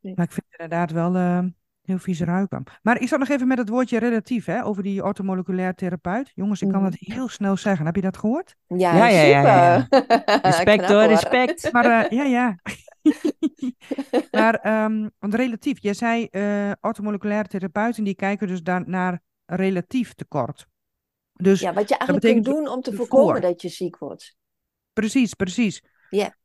[0.00, 0.14] Nee.
[0.16, 1.38] Maar ik vind het inderdaad wel eh,
[1.82, 2.62] heel vies ruiken.
[2.82, 4.44] Maar ik zat nog even met het woordje relatief.
[4.44, 6.32] Hè, over die orthomoleculair therapeut.
[6.34, 7.86] Jongens, ik kan dat heel snel zeggen.
[7.86, 8.56] Heb je dat gehoord?
[8.66, 10.04] ja, Ja, ja, ja, ja, super.
[10.42, 11.72] Respect hoor, respect.
[11.72, 12.56] Maar eh, ja, ja.
[14.30, 15.82] maar ehm, want relatief.
[15.82, 19.20] Jij zei eh orthomoleculaire therapeuten die kijken dus daar naar
[19.54, 20.66] relatief tekort.
[21.32, 23.06] Dus Ja, wat je eigenlijk kunt doen om te ervoor.
[23.06, 24.36] voorkomen dat je ziek wordt.
[24.92, 25.82] Precies, precies.
[26.08, 26.36] Ja.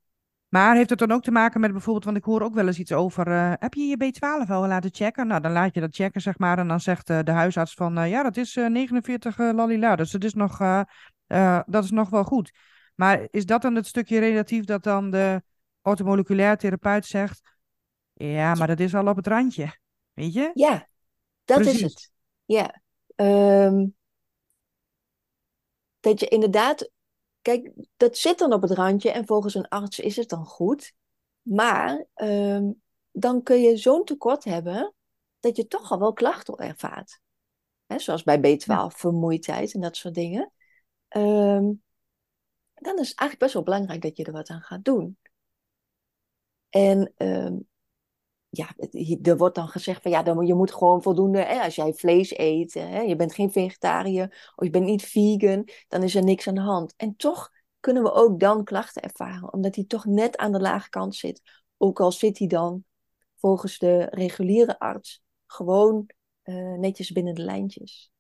[0.48, 2.80] Maar heeft het dan ook te maken met bijvoorbeeld, want ik hoor ook wel eens
[2.80, 5.28] iets over, eh, heb je je B12 al laten checken?
[5.28, 7.98] Nou, dan laat je dat checken, zeg maar, en dan zegt eh, de huisarts van,
[7.98, 10.58] eh, ja, dat is eh 49 eh, lalila, dus dat is, nog,
[11.66, 12.52] dat is nog wel goed.
[12.96, 15.42] Maar is dat dan het stukje relatief dat dan de
[15.82, 17.42] orthomoleculair therapeut zegt,
[18.14, 19.78] ja, maar dat is al op het randje,
[20.14, 20.52] weet je?
[20.54, 20.88] Ja,
[21.46, 22.12] dat is het.
[22.46, 22.82] Ja.
[23.18, 23.86] Ehm,
[26.00, 26.90] dat je inderdaad,
[27.42, 30.94] kijk, dat zit dan op het randje en volgens een arts is het dan goed.
[31.42, 32.72] Maar ehm,
[33.12, 34.94] dan kun je zo'n tekort hebben
[35.40, 37.20] dat je toch al wel klachten ervaart.
[37.86, 40.52] Hè, zoals bij B12, vermoeidheid en dat soort dingen.
[41.08, 41.72] Ehm,
[42.74, 45.18] dan is het eigenlijk best wel belangrijk dat je er wat aan gaat doen.
[46.70, 47.14] En
[48.58, 48.76] ja,
[49.22, 52.38] er wordt dan gezegd van ja, dan, je moet gewoon voldoende, hè, als jij vlees
[52.38, 56.48] eet, hè, je bent geen vegetariër of je bent niet vegan, dan is er niks
[56.48, 56.94] aan de hand.
[56.98, 60.90] En toch kunnen we ook dan klachten ervaren, omdat die toch net aan de lage
[60.90, 61.42] kant zit.
[61.78, 62.84] Ook al zit die dan
[63.36, 66.10] volgens de reguliere arts gewoon
[66.42, 68.12] eh, netjes binnen de lijntjes.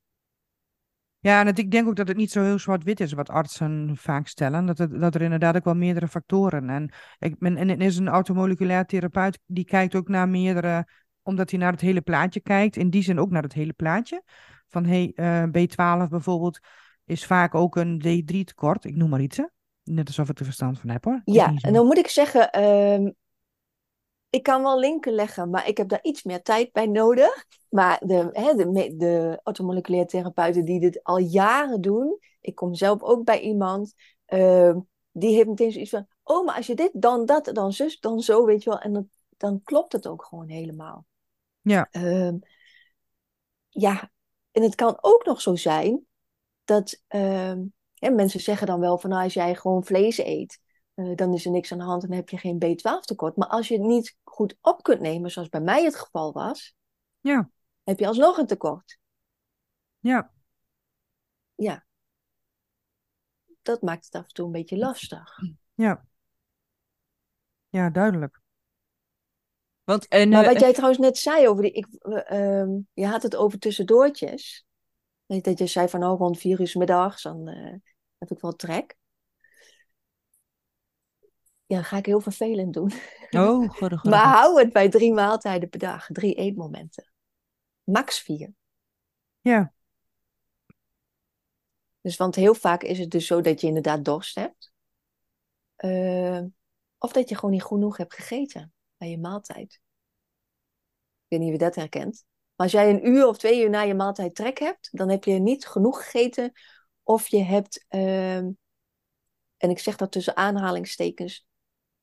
[1.20, 3.92] Ja, en het, ik denk ook dat het niet zo heel zwart-wit is wat artsen
[3.96, 4.66] vaak stellen.
[4.66, 6.70] Dat, het, dat er inderdaad ook wel meerdere factoren.
[6.70, 10.88] En, ik, ben, en het is een automoleculair therapeut die kijkt ook naar meerdere,
[11.22, 12.76] omdat hij naar het hele plaatje kijkt.
[12.76, 14.24] In die zin ook naar het hele plaatje.
[14.68, 16.60] Van hey, eh, B12 bijvoorbeeld
[17.06, 18.86] is vaak ook een D3 tekort.
[18.86, 19.46] Ik noem maar iets, hè?
[19.84, 21.22] Net alsof ik er verstand van heb hoor.
[21.24, 23.10] Ja, en dan moet ik zeggen, ehm,
[24.38, 27.46] ik kan wel linken leggen, maar ik heb daar iets meer tijd bij nodig.
[27.70, 33.02] Maar de, hè, de, de orthomoleculaire therapeuten die dit al jaren doen, ik kom zelf
[33.02, 33.94] ook bij iemand,
[34.26, 34.80] ehm,
[35.12, 38.20] die heeft meteen zoiets van, oh, maar als je dit, dan dat, dan zus, dan
[38.20, 38.80] zo, weet je wel.
[38.80, 41.06] En dan, dan klopt het ook gewoon helemaal.
[41.62, 41.88] Ja.
[41.92, 42.38] Ehm,
[43.70, 44.12] ja,
[44.52, 46.06] en het kan ook nog zo zijn
[46.64, 50.60] dat ehm, hè, mensen zeggen dan wel van nou, als jij gewoon vlees eet,
[50.98, 53.36] eh, dan is er niks aan de hand en dan heb je geen B12 tekort.
[53.36, 56.76] Maar als je het niet goed op kunt nemen, zoals bij mij het geval was,
[57.20, 57.50] Ja,
[57.84, 59.00] heb je alsnog een tekort.
[60.00, 60.32] ja.
[61.56, 61.86] Ja.
[63.62, 65.38] Dat maakt het af en toe een beetje lastig.
[65.74, 66.06] Ja.
[67.70, 68.42] Ja, duidelijk.
[69.84, 73.06] Want, en, Maar eh, wat jij trouwens net zei over die, ik, eh, ehm, je
[73.08, 74.66] had het over tussendoortjes.
[75.26, 77.76] Dat je zei van oh, rond vier uur middags, dan eh,
[78.18, 78.96] heb ik wel trek.
[81.68, 82.92] Ja, ga ik heel vervelend doen.
[83.30, 87.12] Oh, god, god, Maar hou het bij drie maaltijden per dag, drie eetmomenten.
[87.84, 88.54] Max vier.
[89.42, 89.74] Ja,
[92.08, 94.72] Dus want heel vaak is het dus zo dat je inderdaad dorst hebt.
[95.76, 96.42] Eh,
[96.98, 99.74] of dat je gewoon niet genoeg hebt gegeten bij je maaltijd.
[101.24, 102.26] Ik weet niet wie dat herkent.
[102.56, 105.24] Maar als jij een uur of twee uur na je maaltijd trek hebt, dan heb
[105.24, 106.52] je niet genoeg gegeten.
[107.04, 108.52] Of je hebt, ehm,
[109.58, 111.47] en ik zeg dat tussen aanhalingstekens,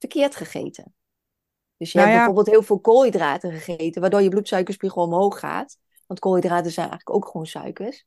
[0.09, 0.95] verkeerd gegeten.
[1.77, 2.25] Dus je Nou hebt ja.
[2.25, 5.79] bijvoorbeeld heel veel koolhydraten gegeten, waardoor je bloedsuikerspiegel omhoog gaat.
[6.07, 8.05] Want koolhydraten zijn eigenlijk ook gewoon suikers.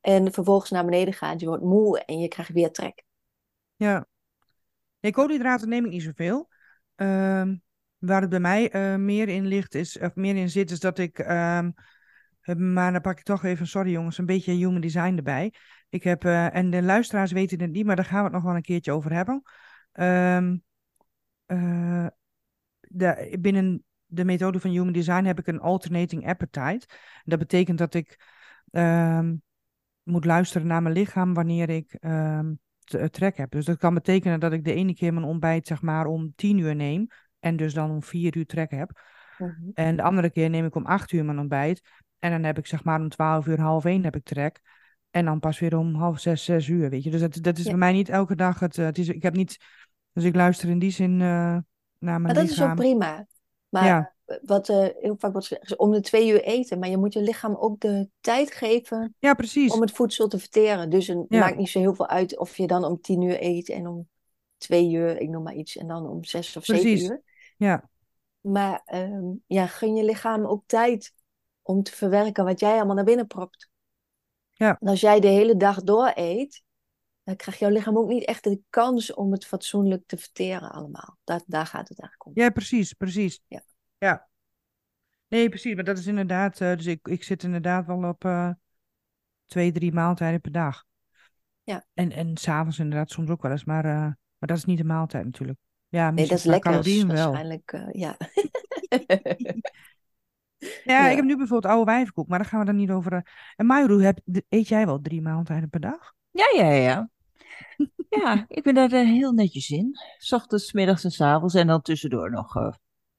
[0.00, 3.04] En vervolgens naar beneden gaat, je wordt moe en je krijgt weer trek.
[3.76, 4.06] ja.
[5.00, 6.48] Nee, koolhydraten neem ik niet zoveel.
[6.94, 7.56] Ehm,
[7.98, 10.98] waar het bij mij eh, meer in ligt, is, of meer in zit, is dat
[10.98, 11.18] ik.
[11.18, 11.70] ehm,
[12.40, 15.52] eh, maar dan pak ik toch even, sorry jongens, een beetje human design erbij.
[15.88, 18.42] Ik heb, eh, en de luisteraars weten het niet, maar daar gaan we het nog
[18.42, 19.42] wel een keertje over hebben.
[19.92, 20.56] Ehm,
[21.48, 22.06] eh,
[22.80, 26.86] de, binnen de methode van human design heb ik een alternating appetite.
[27.24, 28.20] Dat betekent dat ik
[28.70, 29.34] ehm,
[30.02, 32.40] moet luisteren naar mijn lichaam wanneer ik eh,
[33.10, 33.50] trek heb.
[33.50, 36.58] Dus dat kan betekenen dat ik de ene keer mijn ontbijt zeg maar om tien
[36.58, 37.06] uur neem
[37.38, 39.00] en dus dan om vier uur trek heb.
[39.38, 39.70] Mhm.
[39.74, 41.82] En de andere keer neem ik om acht uur mijn ontbijt
[42.18, 44.60] en dan heb ik zeg maar om twaalf uur, half één heb ik trek.
[45.10, 47.10] En dan pas weer om half zes, zes uur, weet je.
[47.10, 47.70] Dus dat, dat is Ja.
[47.70, 49.56] bij mij niet elke dag het, eh, het is, ik heb niet,
[50.12, 51.64] dus ik luister in die zin eh, naar
[51.98, 53.26] mijn Maar dat is ook prima.
[53.68, 54.14] Maar Ja.
[54.42, 56.78] wat eh, heel vaak wordt gezegd, is om de twee uur eten.
[56.78, 59.72] Maar je moet je lichaam ook de tijd geven Ja, precies.
[59.72, 60.90] om het voedsel te verteren.
[60.90, 61.38] Dus het Ja.
[61.40, 64.08] maakt niet zo heel veel uit of je dan om tien uur eet en om
[64.56, 67.00] twee uur, ik noem maar iets, en dan om zes of Precies.
[67.00, 67.22] zeven uur.
[67.56, 67.88] Ja,
[68.40, 71.12] Maar ehm, ja, gun je lichaam ook tijd
[71.62, 73.68] om te verwerken wat jij allemaal naar binnen propt.
[74.52, 74.76] Ja.
[74.80, 76.62] En als jij de hele dag door eet,
[77.28, 81.18] dan krijgt jouw lichaam ook niet echt de kans om het fatsoenlijk te verteren allemaal.
[81.24, 82.42] Daar, daar gaat het eigenlijk om.
[82.42, 83.40] ja precies, precies.
[83.46, 83.62] Ja.
[83.98, 84.28] ja.
[85.26, 88.50] Nee, precies, maar dat is inderdaad, eh, dus ik, ik zit inderdaad wel op eh,
[89.46, 90.84] twee, drie maaltijden per dag.
[91.62, 91.84] Ja.
[91.94, 93.92] En, en s'avonds inderdaad soms ook wel eens, maar, eh,
[94.38, 95.58] maar dat is niet de maaltijd natuurlijk.
[95.88, 96.82] Ja, Nee, dat is lekker.
[96.82, 97.06] wel.
[97.06, 98.16] Waarschijnlijk, eh, ja.
[98.88, 99.16] Ja,
[100.84, 101.08] Ja.
[101.08, 103.26] ik heb nu bijvoorbeeld oude wijvenkoek, maar daar gaan we dan niet over.
[103.56, 106.16] En Mayru, heb, eet jij wel drie maaltijden per dag?
[106.30, 107.10] Ja, ja, ja.
[108.08, 109.96] Ja, ik ben daar eh, heel netjes in.
[110.18, 112.72] 's ochtends, middags en 's avonds en dan tussendoor nog eh,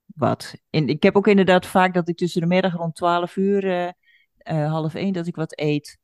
[0.06, 0.56] wat.
[0.69, 3.93] En ik heb ook inderdaad vaak dat ik tussen de middag rond 12 uur,
[4.38, 5.99] eh, half één, dat ik wat eet.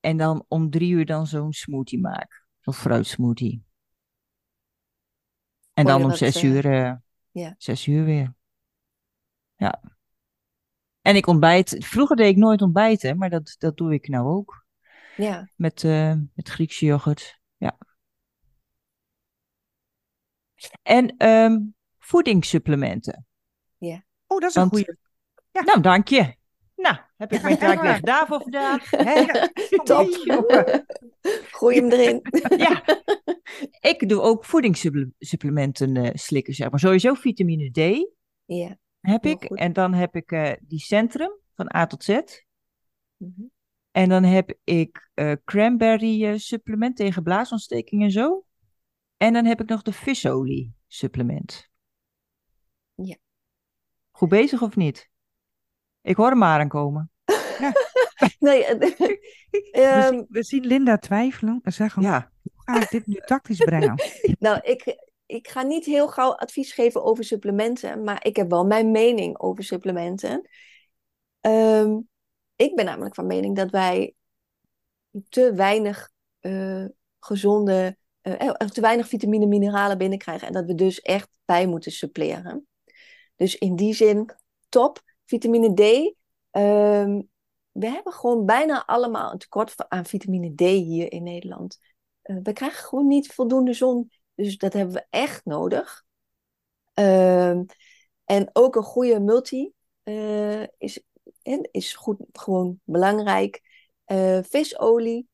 [0.00, 2.44] En dan om drie uur dan zo'n smoothie maak.
[2.60, 3.64] Zo'n fruitsmoothie.
[5.74, 6.66] En dan om zes uur,
[7.30, 7.54] ja.
[7.58, 8.34] zes uur weer.
[9.56, 9.82] Ja.
[11.00, 11.76] En ik ontbijt.
[11.78, 14.66] Vroeger deed ik nooit ontbijten, maar dat, dat doe ik nou ook.
[15.16, 15.50] ja.
[15.56, 15.82] Met,
[16.34, 17.40] met Griekse yoghurt.
[17.62, 17.78] Ja.
[20.82, 21.58] En ehm,
[21.98, 23.26] voedingssupplementen.
[24.32, 24.96] Oh, dat is een goede.
[25.50, 25.62] Ja.
[25.62, 26.34] Nou, dank je.
[26.76, 27.82] Nou, heb ik mijn taak Ja.
[27.82, 28.90] weer gedaan voor vandaag.
[28.90, 29.12] Hè?
[29.12, 29.50] Ja,
[29.84, 30.08] Top.
[31.50, 32.20] Gooi hem erin.
[32.56, 32.82] Ja.
[33.80, 36.80] Ik doe ook voedingssupplementen eh, slikken, zeg maar.
[36.80, 38.10] Sowieso vitamine D
[38.44, 38.78] ja.
[39.00, 39.44] heb ik.
[39.46, 39.58] goed.
[39.58, 42.20] En dan heb ik eh, die Centrum van A tot Z.
[43.16, 43.42] Mhm.
[43.90, 48.44] En dan heb ik eh, cranberry supplement tegen blaasontsteking en zo.
[49.22, 51.70] En dan heb ik nog de visolie supplement.
[52.94, 53.16] Ja.
[54.10, 55.10] Goed bezig of niet?
[56.00, 57.10] Ik hoor hem maar aankomen.
[58.38, 62.90] Nee, eh, We, ehm, zien, we zien Linda twijfelen en zeggen, Ja, hoe ga ik
[62.90, 63.94] dit nu tactisch brengen?
[64.38, 68.66] nou, ik, ik ga niet heel gauw advies geven over supplementen, maar ik heb wel
[68.66, 70.48] mijn mening over supplementen.
[71.40, 71.98] Ehm,
[72.56, 74.14] ik ben namelijk van mening dat wij
[75.28, 76.84] te weinig eh,
[77.18, 81.92] gezonde, eh, te weinig vitamine en mineralen binnenkrijgen en dat we dus echt bij moeten
[81.92, 82.66] suppleren.
[83.36, 84.30] Dus in die zin,
[84.68, 85.00] top.
[85.24, 86.14] Vitamine D.
[86.50, 87.22] ehm,
[87.72, 91.78] we hebben gewoon bijna allemaal een tekort aan vitamine D hier in Nederland.
[92.22, 94.10] Eh, we krijgen gewoon niet voldoende zon.
[94.34, 96.04] Dus dat hebben we echt nodig.
[96.94, 97.64] Ehm,
[98.24, 101.00] en ook een goede multi eh, is,
[101.70, 103.70] is goed, gewoon belangrijk.
[104.42, 105.28] Visolie.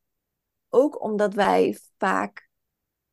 [0.68, 2.47] Ook omdat wij vaak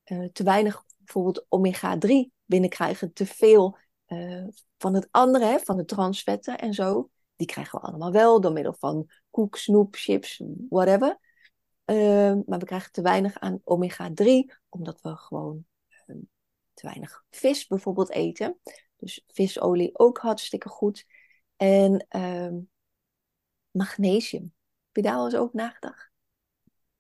[0.06, 3.14] eh, te weinig bijvoorbeeld omega-3 binnenkrijgen.
[3.14, 4.44] Te veel eh,
[4.78, 7.10] van het andere, hè, van de transvetten en zo.
[7.36, 11.20] Die krijgen we allemaal wel door middel van koek, snoep, chips, whatever.
[11.86, 16.20] Ehm, maar we krijgen te weinig aan omega-3, omdat we gewoon ehm,
[16.74, 18.60] te weinig vis bijvoorbeeld eten.
[18.96, 21.06] Dus visolie ook hartstikke goed.
[21.56, 22.56] En ehm,
[23.72, 24.54] magnesium.
[24.86, 26.14] Heb je daar al eens over nagedacht?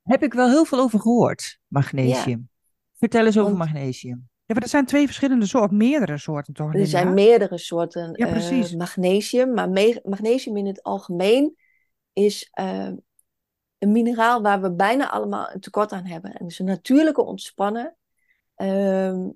[0.05, 2.49] heb ik wel heel veel over gehoord, magnesium.
[2.97, 4.29] Vertel eens over Want- magnesium.
[4.45, 8.27] Ja, maar er zijn twee verschillende soorten, meerdere soorten toch, Er zijn meerdere soorten Ja,
[8.27, 11.57] eh, magnesium, maar me- magnesium in het algemeen
[12.13, 12.91] is eh,
[13.77, 16.31] een mineraal waar we bijna allemaal een tekort aan hebben.
[16.33, 17.95] En het is een natuurlijke ontspannen.
[18.55, 19.29] Ehm,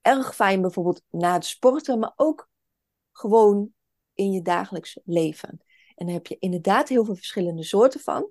[0.00, 2.48] erg fijn bijvoorbeeld na het sporten, maar ook
[3.12, 3.72] gewoon
[4.14, 5.60] in je dagelijks leven.
[5.94, 8.30] En daar heb je inderdaad heel veel verschillende soorten van.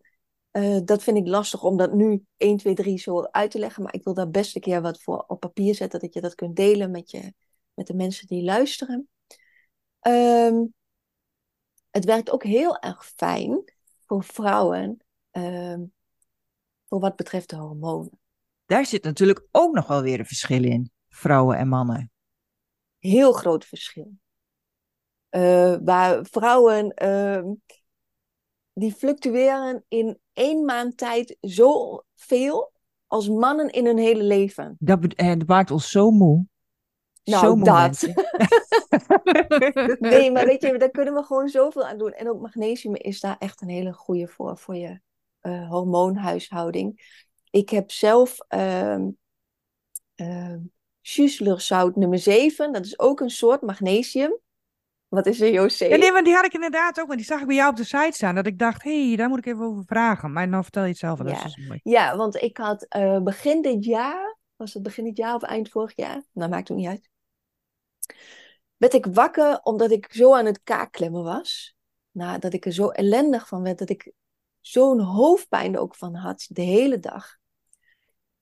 [0.53, 3.83] Eh, dat vind ik lastig om dat nu 1, 2, 3 zo uit te leggen.
[3.83, 5.99] Maar ik wil daar best een keer wat voor op papier zetten.
[5.99, 7.33] Dat je dat kunt delen met, je,
[7.73, 9.09] met de mensen die luisteren.
[9.99, 10.65] Ehm,
[11.89, 13.73] het werkt ook heel erg fijn
[14.05, 14.97] voor vrouwen.
[15.31, 15.83] ehm,
[16.85, 18.19] voor wat betreft de hormonen.
[18.65, 22.11] Daar zit natuurlijk ook nog wel weer een verschil in, vrouwen en mannen.
[22.99, 24.11] Heel groot verschil.
[25.29, 27.45] Eh, waar vrouwen ehm,
[28.73, 32.71] die fluctueren in één maand tijd zoveel
[33.07, 34.75] als mannen in hun hele leven.
[34.79, 36.45] Dat be- eh, dat maakt ons zo moe.
[37.23, 37.75] Nou, zo moe, dat.
[37.75, 38.13] mensen.
[39.99, 42.11] Nee, maar weet je, daar kunnen we gewoon zoveel aan doen.
[42.11, 44.99] En ook magnesium is daar echt een hele goede voor, voor je
[45.39, 47.21] eh, hormoonhuishouding.
[47.49, 48.37] Ik heb zelf
[51.01, 52.71] Schusslerzout nummer 7.
[52.73, 54.39] Dat is ook een soort magnesium.
[55.13, 55.86] Wat is er, José?
[55.86, 57.76] Ja, nee, maar die had ik inderdaad ook, maar die zag ik bij jou op
[57.76, 58.36] de site staan.
[58.36, 60.32] Dat ik dacht, hé, hey, daar moet ik even over vragen.
[60.32, 61.45] Maar dan vertel je het zelf, wel, Ja.
[61.45, 61.80] is dus mooi.
[61.84, 65.69] Ja, want ik had eh, begin dit jaar, was het begin dit jaar of eind
[65.69, 66.23] vorig jaar?
[66.32, 67.10] Nou, maakt het niet uit.
[68.78, 71.76] Werd ik wakker omdat ik zo aan het kaakklemmen was.
[72.12, 74.12] Nou, dat ik er zo ellendig van werd, dat ik
[74.60, 77.38] zo'n hoofdpijn er ook van had de hele dag.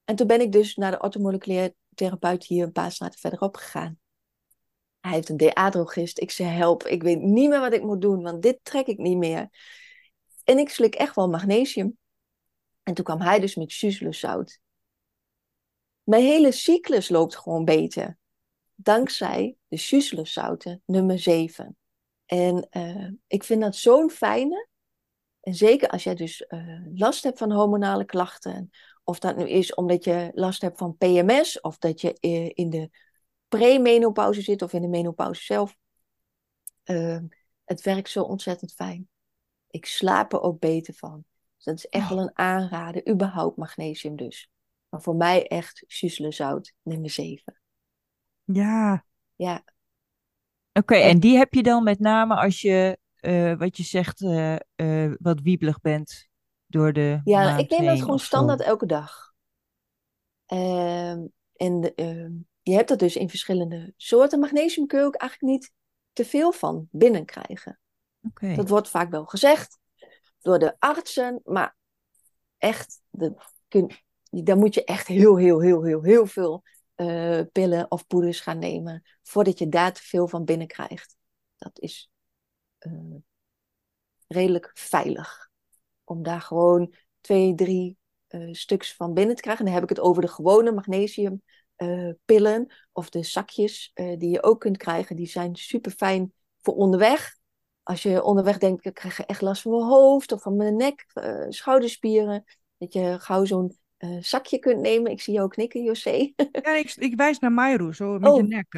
[0.04, 4.00] En toen ben ik dus naar de orthomoleculair therapeut hier een paar straten verderop gegaan.
[5.02, 6.20] Hij heeft een DA-drogist.
[6.20, 8.98] Ik zei, help, ik weet niet meer wat ik moet doen, want dit trek ik
[8.98, 9.50] niet meer.
[10.44, 11.98] En ik slik echt wel magnesium.
[12.84, 13.74] En toen kwam hij dus met
[14.10, 14.60] zout.
[16.04, 18.18] Mijn hele cyclus loopt gewoon beter.
[18.76, 19.78] Dankzij de
[20.24, 21.78] zouten nummer 7.
[22.26, 24.68] En uh, ik vind dat zo'n fijne.
[25.42, 28.70] En zeker als jij dus uh, last hebt van hormonale klachten.
[29.04, 31.62] Of dat nu is omdat je last hebt van PMS.
[31.62, 32.90] Of dat je uh, in de
[33.58, 35.78] premenopauze zit of in de menopauze zelf.
[37.64, 39.10] het werkt zo ontzettend fijn.
[39.68, 41.26] Ik slaap er ook beter van.
[41.56, 42.10] Dus dat is echt oh.
[42.10, 43.10] wel een aanrader.
[43.10, 44.50] Überhaupt magnesium dus.
[44.90, 47.62] Maar voor mij echt zout nummer 7.
[48.44, 49.06] Ja.
[49.36, 49.64] Ja.
[50.74, 54.56] Oké, en die heb je dan met name als je, uh, wat je zegt, uh,
[54.76, 56.30] uh, wat wiebelig bent
[56.66, 57.22] door de.
[57.24, 59.34] Ja, ik neem dat gewoon standaard elke dag.
[60.46, 64.40] Ehm, en ehm, je hebt dat dus in verschillende soorten.
[64.40, 65.72] Magnesium kun je ook eigenlijk niet
[66.14, 67.80] te veel van binnenkrijgen.
[68.22, 68.56] Okay.
[68.56, 69.80] Dat wordt vaak wel gezegd
[70.40, 71.76] door de artsen, maar
[72.58, 73.34] echt, de,
[73.68, 73.92] kun,
[74.58, 76.64] moet je echt heel, heel, heel, heel, heel veel
[76.96, 81.16] uh, pillen of poeders gaan nemen voordat je daar te veel van binnenkrijgt.
[81.58, 82.12] Dat is
[82.80, 83.16] uh,
[84.28, 85.50] redelijk veilig.
[86.04, 87.98] Om daar gewoon twee, drie
[88.30, 89.66] uh, stuks van binnen te krijgen.
[89.66, 90.72] En dan heb ik het over de gewone
[91.82, 95.16] magnesiumpillen of de zakjes die je ook kunt krijgen.
[95.16, 97.36] Die zijn super fijn voor onderweg.
[97.84, 101.06] Als je onderweg denkt, ik krijg echt last van mijn hoofd of van mijn nek,
[101.50, 102.44] schouderspieren.
[102.78, 103.78] Dat je gauw zo'n
[104.20, 105.12] zakje kunt nemen.
[105.12, 106.34] Ik zie jou knikken, José.
[106.36, 108.38] ja, ik, ik, wijs naar Mayru, zo met oh.
[108.38, 108.74] je nek.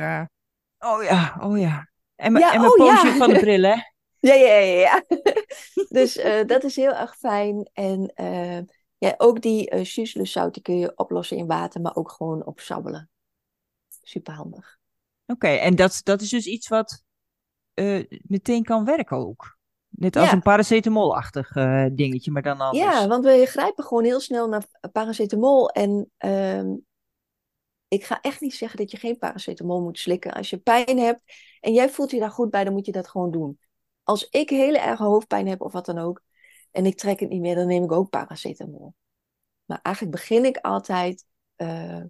[0.80, 1.92] Oh ja, oh ja.
[2.16, 3.16] En, ja, en mijn oh, ja.
[3.16, 3.76] van de bril, hè?
[4.30, 4.80] ja, ja, ja.
[4.80, 5.04] ja.
[6.00, 7.70] dus uh, dat is heel erg fijn.
[7.74, 8.14] En
[9.04, 13.10] ja, ook die uh, die kun je oplossen in water, maar ook gewoon opsabbelen.
[14.02, 14.80] Super handig.
[15.26, 17.04] Oké, okay, en dat, dat is dus iets wat
[18.22, 19.58] meteen kan werken ook?
[19.90, 22.84] Net als een paracetamolachtig uh, dingetje, maar dan anders.
[22.84, 25.70] Ja, want we grijpen gewoon heel snel naar paracetamol.
[25.70, 26.76] En uh,
[27.88, 30.34] ik ga echt niet zeggen dat je geen paracetamol moet slikken.
[30.34, 31.24] Als je pijn hebt
[31.60, 33.60] en jij voelt je daar goed bij, dan moet je dat gewoon doen.
[34.04, 36.22] Als ik hele erge hoofdpijn heb of wat dan ook,
[36.74, 38.94] en ik trek het niet meer, dan neem ik ook paracetamol.
[39.66, 41.26] Maar eigenlijk begin ik altijd
[41.58, 42.04] uh,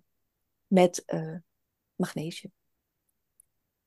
[0.67, 1.35] met uh,
[1.95, 2.51] magnesium.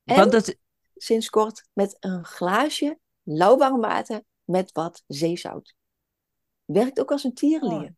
[0.04, 0.56] En want dat...
[0.94, 5.74] sinds kort met een glaasje lauwwarm water met wat zeezout.
[6.64, 7.82] Werkt ook als een tierlier.
[7.82, 7.90] Oh.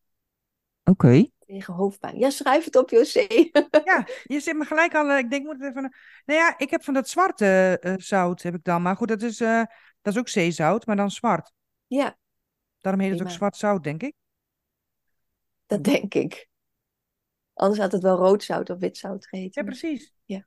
[0.85, 1.31] Oké.
[1.38, 2.19] Tegen hoofdpijn.
[2.19, 3.27] Ja, schrijf het op, José.
[3.85, 5.11] ja, je zit me gelijk al.
[5.11, 5.95] Eh, ik denk, moet even.
[6.25, 8.83] Nou ja, ik heb van dat zwarte uh, zout heb ik dan.
[8.83, 9.67] Maar goed, dat is, dat
[10.03, 11.53] is ook zeezout, maar dan zwart.
[11.87, 12.17] Ja.
[12.81, 14.14] Daarom heet het ook zwart zout, denk ik.
[15.67, 16.49] Dat denk ik.
[17.55, 19.64] Anders had het wel rood zout of wit zout geheten.
[19.64, 20.12] Ja, precies.
[20.25, 20.47] Ja.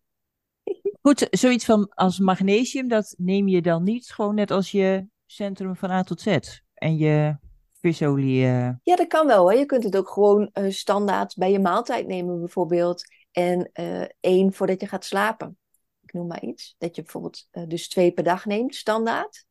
[1.01, 5.75] Goed, zoiets van als magnesium, dat neem je dan niet gewoon net als je centrum
[5.75, 6.37] van A tot Z
[6.73, 7.37] en je
[7.79, 8.45] visolie.
[8.45, 8.69] Uh...
[8.83, 9.51] Ja, dat kan wel.
[9.51, 9.57] Hè.
[9.57, 13.03] Je kunt het ook gewoon uh, standaard bij je maaltijd nemen bijvoorbeeld.
[13.31, 15.57] En uh, één voordat je gaat slapen.
[16.01, 16.75] Ik noem maar iets.
[16.77, 19.45] Dat je bijvoorbeeld dus twee per dag neemt, standaard.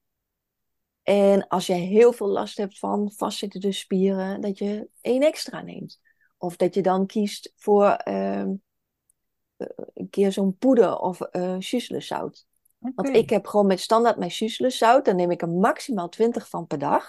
[1.03, 6.01] En als je heel veel last hebt van vastzittende spieren, dat je één extra neemt.
[6.39, 8.53] Of dat je dan kiest voor ehm,
[9.95, 11.57] een keer zo'n poeder of uh,
[12.01, 12.47] zout.
[12.79, 14.31] Want ik heb gewoon met standaard mijn
[14.71, 17.05] zout, dan neem ik er maximaal 20 van per dag.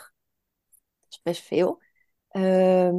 [0.99, 1.81] Dat is best veel.
[2.31, 2.91] Uh,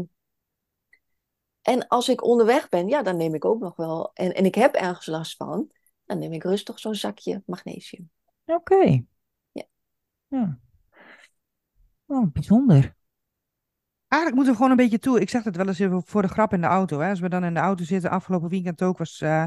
[1.62, 4.10] en als ik onderweg ben, ja, dan neem ik ook nog wel.
[4.14, 5.70] En, en ik heb ergens last van,
[6.04, 8.10] dan neem ik rustig zo'n zakje magnesium.
[8.44, 9.04] Oké.
[9.52, 9.64] Ja.
[10.28, 10.58] ja.
[12.12, 12.94] Oh, bijzonder.
[14.08, 15.20] Eigenlijk moeten we gewoon een beetje toe.
[15.20, 17.00] Ik zeg het wel eens even voor de grap in de auto.
[17.00, 17.08] Hè.
[17.08, 19.44] Als we dan in de auto zitten, afgelopen weekend ook, was, uh,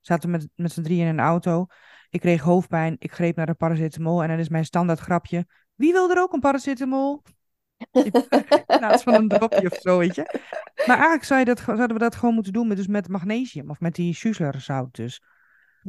[0.00, 1.66] zaten we met, met z'n drieën in een auto.
[2.10, 5.46] Ik kreeg hoofdpijn, ik greep naar de paracetamol en dan is mijn standaard grapje.
[5.74, 7.22] Wie wil er ook een paracetamol?
[8.66, 10.40] plaats van een dropje of zo, weet je.
[10.86, 13.70] Maar eigenlijk zou je dat, zouden we dat gewoon moeten doen met, dus met magnesium
[13.70, 14.18] of met die
[14.58, 15.22] zout dus,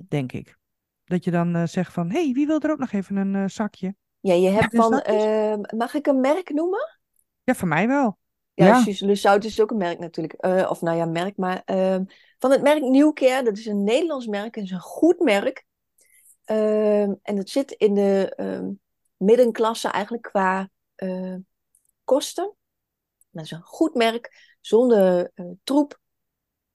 [0.07, 0.57] denk ik.
[1.03, 3.33] Dat je dan uh, zegt van, hé, hey, wie wil er ook nog even een
[3.33, 3.95] uh, zakje?
[4.19, 4.91] Ja, je hebt van,
[5.77, 6.99] mag ik een merk noemen?
[7.43, 8.17] Ja, voor mij wel.
[8.53, 9.39] Ja, ja.
[9.39, 10.45] Is ook een merk natuurlijk.
[10.45, 11.97] Uh, of nou ja, merk, maar uh,
[12.37, 13.43] van het merk Newcare.
[13.43, 14.55] Dat is een Nederlands merk.
[14.55, 15.65] Het is een goed merk.
[16.45, 18.69] Uh, en het zit in de ehm,
[19.17, 21.35] middenklasse eigenlijk qua eh,
[22.03, 22.55] kosten.
[23.29, 25.99] Dat is een goed merk, zonder eh, troep.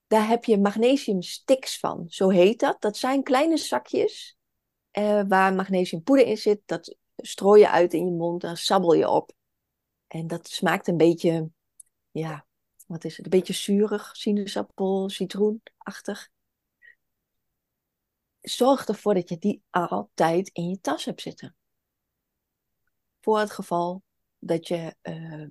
[0.07, 2.81] Daar heb je magnesium sticks van, zo heet dat.
[2.81, 4.37] Dat zijn kleine zakjes
[5.29, 6.61] waar magnesiumpoeder in zit.
[6.67, 9.33] Dat strooi je uit in je mond, daar sabbel je op.
[10.07, 11.51] En dat smaakt een beetje,
[12.11, 12.47] ja,
[12.87, 13.25] wat is het?
[13.25, 16.31] Een beetje zuurig, sinaasappel, citroenachtig.
[18.41, 21.57] Zorg ervoor dat je die altijd in je tas hebt zitten.
[23.21, 24.03] Voor het geval
[24.39, 25.49] dat je uh,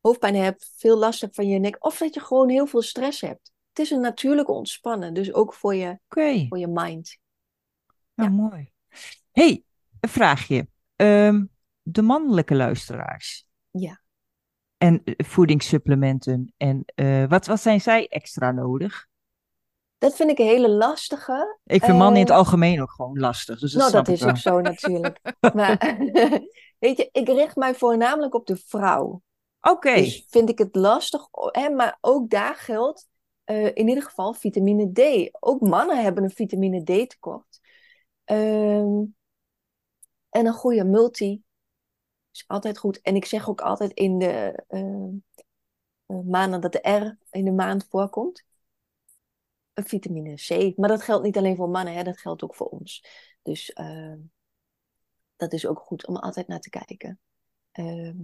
[0.00, 3.20] hoofdpijn hebt, veel last hebt van je nek, of dat je gewoon heel veel stress
[3.20, 3.52] hebt.
[3.68, 6.46] Het is een natuurlijke ontspannen, dus ook voor je, okay.
[6.48, 7.18] voor je mind.
[8.14, 8.36] Nou, ja.
[8.36, 8.72] mooi.
[9.30, 9.64] hey,
[10.00, 10.66] een vraagje.
[10.96, 11.50] Um,
[11.82, 13.46] de mannelijke luisteraars.
[13.70, 14.00] Ja.
[14.78, 16.52] En uh, voedingssupplementen.
[16.56, 19.06] En uh, wat, wat zijn zij extra nodig?
[19.98, 21.58] Dat vind ik een hele lastige.
[21.64, 23.58] Ik vind mannen in het algemeen ook gewoon lastig.
[23.58, 24.30] Dus dat nou, dat is wel.
[24.30, 25.20] ook zo natuurlijk.
[25.54, 25.96] maar
[26.78, 29.22] weet je, ik richt mij voornamelijk op de vrouw.
[29.60, 29.70] Oké.
[29.70, 30.02] Okay.
[30.02, 31.28] Dus vind ik het lastig.
[31.30, 33.08] Hè, maar ook daar geldt
[33.46, 35.30] uh, in ieder geval vitamine D.
[35.40, 37.60] Ook mannen hebben een vitamine D tekort.
[38.24, 39.14] Um,
[40.32, 41.42] en een goede multi
[42.32, 43.00] is altijd goed.
[43.00, 47.86] En ik zeg ook altijd in de uh, maanden dat de R in de maand
[47.88, 48.44] voorkomt.
[49.72, 50.76] Een vitamine C.
[50.76, 53.04] Maar dat geldt niet alleen voor mannen, hè, dat geldt ook voor ons.
[53.42, 54.14] Dus uh,
[55.36, 57.20] dat is ook goed om altijd naar te kijken.
[57.72, 58.16] Ehm,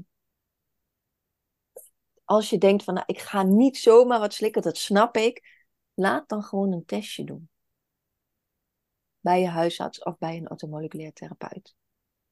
[2.25, 5.67] als je denkt van, nou, ik ga niet zomaar wat slikken, dat snap ik.
[5.95, 7.49] Laat dan gewoon een testje doen.
[9.21, 11.78] Bij je huisarts of bij een automoleculair therapeut.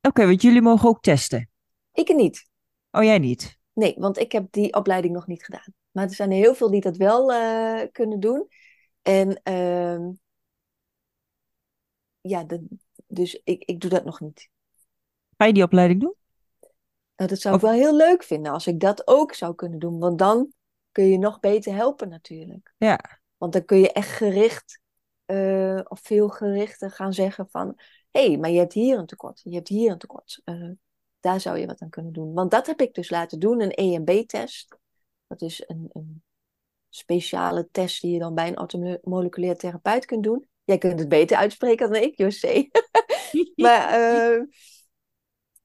[0.06, 1.50] Oké, okay, want jullie mogen ook testen?
[1.92, 2.48] Ik niet.
[2.90, 3.58] Oh, jij niet?
[3.72, 5.74] Nee, want ik heb die opleiding nog niet gedaan.
[5.90, 8.48] Maar er zijn heel veel die dat wel uh, kunnen doen.
[9.02, 10.08] En uh,
[12.20, 12.66] ja, de,
[13.06, 14.48] dus ik, ik doe dat nog niet.
[15.36, 16.14] Ga je die opleiding doen?
[17.16, 17.60] Nou, dat zou of...
[17.60, 19.98] ik wel heel leuk vinden als ik dat ook zou kunnen doen.
[19.98, 20.52] Want dan
[20.92, 22.74] kun je nog beter helpen natuurlijk.
[22.76, 23.20] Ja.
[23.36, 24.80] Want dan kun je echt gericht,
[25.26, 27.76] uh, of veel gerichter gaan zeggen van...
[28.16, 30.40] Hey, maar je hebt hier een tekort, je hebt hier een tekort.
[30.44, 30.70] Uh,
[31.20, 32.34] daar zou je wat aan kunnen doen.
[32.34, 34.76] Want dat heb ik dus laten doen, een EMB-test.
[35.26, 36.22] Dat is een, een
[36.88, 40.48] speciale test die je dan bij een automoleculair therapeut kunt doen.
[40.64, 42.68] Jij kunt het beter uitspreken dan ik, José.
[43.54, 44.42] maar uh,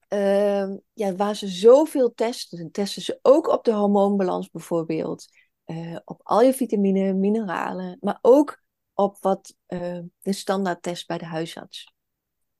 [0.09, 5.25] uh, ja, waar ze zoveel testen, testen ze ook op de hormoonbalans bijvoorbeeld.
[5.65, 8.61] Uh, op al je vitamine, mineralen, maar ook
[8.93, 11.93] op wat de standaardtest bij de huisarts.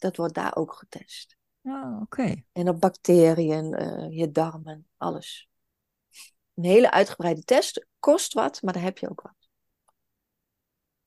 [0.02, 1.38] Dat wordt daar ook getest.
[1.62, 2.43] Oh, oké.
[2.52, 3.66] En op bacteriën,
[4.12, 5.49] je darmen, alles.
[6.54, 9.36] Een hele uitgebreide test kost wat, maar daar heb je ook wat.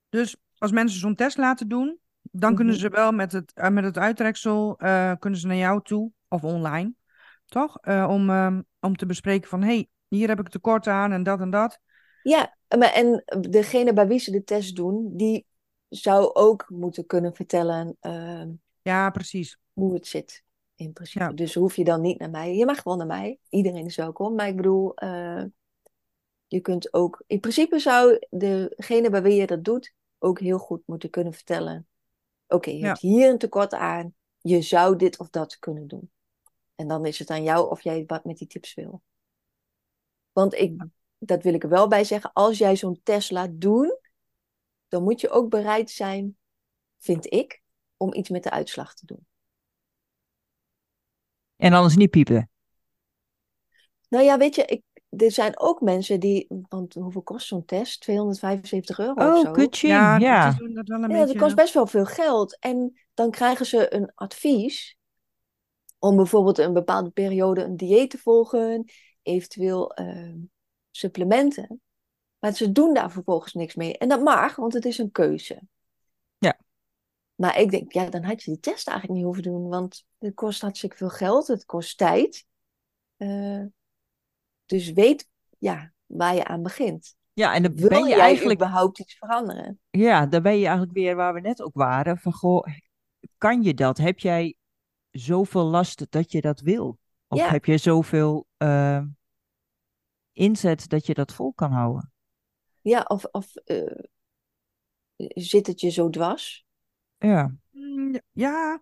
[0.08, 2.00] Dus als mensen zo'n test laten doen, dan
[2.32, 2.54] mm-hmm.
[2.54, 6.10] kunnen ze wel met het, uh, met het uittreksel uh, kunnen ze naar jou toe
[6.28, 6.94] of online,
[7.46, 7.78] toch?
[7.86, 8.30] Om,
[8.80, 11.80] om te bespreken van, hey, hier heb ik tekort aan en dat en dat.
[12.22, 15.46] Ja, maar en degene bij wie ze de test doen, die
[15.88, 17.96] zou ook moeten kunnen vertellen.
[18.84, 19.58] Ja, precies.
[19.72, 20.44] Hoe het zit.
[20.74, 21.24] In principe.
[21.24, 21.32] Ja.
[21.32, 22.54] Dus hoef je dan niet naar mij.
[22.54, 23.38] Je mag wel naar mij.
[23.48, 24.34] Iedereen is welkom.
[24.34, 25.44] Maar ik bedoel, uh,
[26.46, 27.22] je kunt ook.
[27.26, 31.86] In principe zou degene bij wie je dat doet ook heel goed moeten kunnen vertellen.
[32.44, 32.86] Oké, okay, je ja.
[32.86, 34.14] hebt hier een tekort aan.
[34.40, 36.10] Je zou dit of dat kunnen doen.
[36.74, 39.02] En dan is het aan jou of jij wat met die tips wil.
[40.32, 40.84] Want ik,
[41.18, 42.32] dat wil ik er wel bij zeggen.
[42.32, 43.98] Als jij zo'n test laat doen,
[44.88, 46.36] dan moet je ook bereid zijn,
[46.98, 47.62] vind ik,
[47.96, 49.26] om iets met de uitslag te doen.
[51.56, 52.50] En anders niet piepen.
[54.08, 54.82] Nou ja, weet je, ik,
[55.22, 56.46] er zijn ook mensen die.
[56.68, 58.00] Want hoeveel kost zo'n test?
[58.00, 59.50] 275 euro oh, of zo.
[59.50, 59.88] kutje.
[59.88, 60.50] Ja, ja.
[60.50, 61.32] Dat, dat, wel een ja beetje...
[61.32, 62.58] dat kost best wel veel geld.
[62.58, 64.98] En dan krijgen ze een advies
[65.98, 68.84] om bijvoorbeeld een bepaalde periode een dieet te volgen,
[69.22, 70.34] eventueel uh,
[70.90, 71.80] supplementen.
[72.38, 73.98] Maar ze doen daar vervolgens niks mee.
[73.98, 75.62] En dat mag, want het is een keuze.
[77.44, 80.34] Maar ik denk, ja, dan had je die test eigenlijk niet hoeven doen, want het
[80.34, 82.46] kost hartstikke veel geld, het kost tijd.
[83.16, 83.64] Uh,
[84.66, 85.28] dus weet
[85.58, 87.16] ja, waar je aan begint.
[87.32, 88.60] Ja, en dan Wil ben je eigenlijk.
[88.60, 89.80] überhaupt iets veranderen?
[89.90, 92.18] Ja, dan ben je eigenlijk weer waar we net ook waren.
[92.18, 92.66] Van goh,
[93.38, 93.98] kan je dat?
[93.98, 94.56] Heb jij
[95.10, 96.98] zoveel last dat je dat wil?
[97.28, 97.48] Of Ja.
[97.48, 99.02] heb je zoveel uh,
[100.32, 102.12] inzet dat je dat vol kan houden?
[102.80, 104.04] Ja, of, of uh,
[105.16, 106.63] zit het je zo dwars?
[107.18, 107.54] Ja.
[107.70, 108.80] Mm, Ja,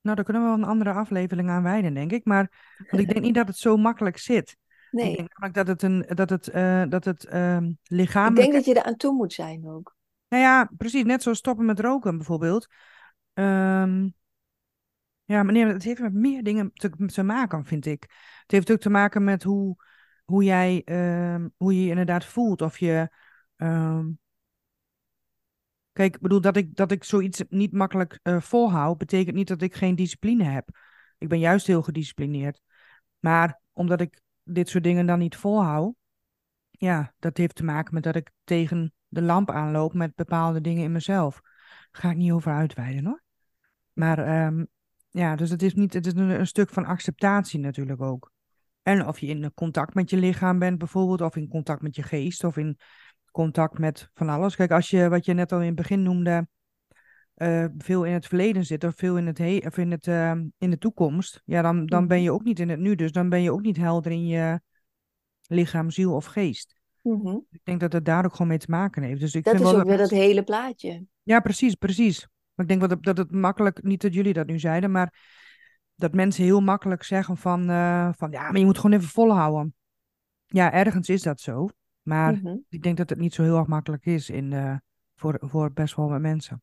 [0.00, 2.24] nou, daar kunnen we wel een andere aflevering aan wijden, denk ik.
[2.24, 4.56] Maar want ik denk niet dat het zo makkelijk zit.
[4.90, 5.10] Nee.
[5.10, 8.40] Ik denk namelijk dat het, een, dat het, uh, dat het Ik lichamelijk...
[8.40, 9.96] denk dat je er aan toe moet zijn ook.
[10.28, 11.04] Nou ja, precies.
[11.04, 12.68] Net zoals stoppen met roken bijvoorbeeld.
[13.34, 14.14] Um,
[15.24, 18.02] ja, nee, het heeft met meer dingen te, te, maken, vind ik.
[18.42, 19.76] Het heeft ook te maken met hoe,
[20.24, 20.82] hoe, jij,
[21.34, 22.62] um, hoe je je inderdaad voelt.
[22.62, 23.10] Of je...
[23.56, 24.19] Um,
[26.00, 29.62] Kijk, ik bedoel, dat ik, dat ik zoiets niet makkelijk uh, volhoud, betekent niet dat
[29.62, 30.68] ik geen discipline heb.
[31.18, 32.60] Ik ben juist heel gedisciplineerd.
[33.18, 35.94] Maar omdat ik dit soort dingen dan niet volhoud,
[36.70, 40.84] ja, dat heeft te maken met dat ik tegen de lamp aanloop met bepaalde dingen
[40.84, 41.40] in mezelf.
[41.42, 43.22] Daar ga ik niet over uitweiden hoor.
[43.92, 44.64] Maar ehm,
[45.10, 48.32] ja, dus het is, niet, het is een, een stuk van acceptatie natuurlijk ook.
[48.82, 52.02] En of je in contact met je lichaam bent bijvoorbeeld, of in contact met je
[52.02, 52.78] geest, of in
[53.30, 54.56] contact met van alles.
[54.56, 56.48] Kijk, als je, wat je net al in het begin noemde,
[57.34, 60.44] eh, veel in het verleden zit of veel in, het he of in, het, ehm,
[60.58, 62.94] in de toekomst, ja, dan, dan ben je ook niet in het nu.
[62.94, 64.60] Dus dan ben je ook niet helder in je
[65.46, 66.80] lichaam, ziel of geest.
[67.02, 67.36] Mhm.
[67.50, 69.20] Ik denk dat het daar ook gewoon mee te maken heeft.
[69.20, 71.04] Dus ik Dat vind is wel ook weer dat hele plaatje.
[71.22, 72.28] Ja, precies, precies.
[72.54, 75.14] Maar ik denk wel dat, dat het makkelijk, niet dat jullie dat nu zeiden, maar
[75.94, 79.74] dat mensen heel makkelijk zeggen van, eh, van ja, maar je moet gewoon even volhouden.
[80.46, 81.68] Ja, ergens is dat zo.
[82.02, 82.56] Maar Mhm.
[82.68, 84.80] ik denk dat het niet zo heel erg makkelijk is in,
[85.16, 86.62] voor, voor best wel wat mensen.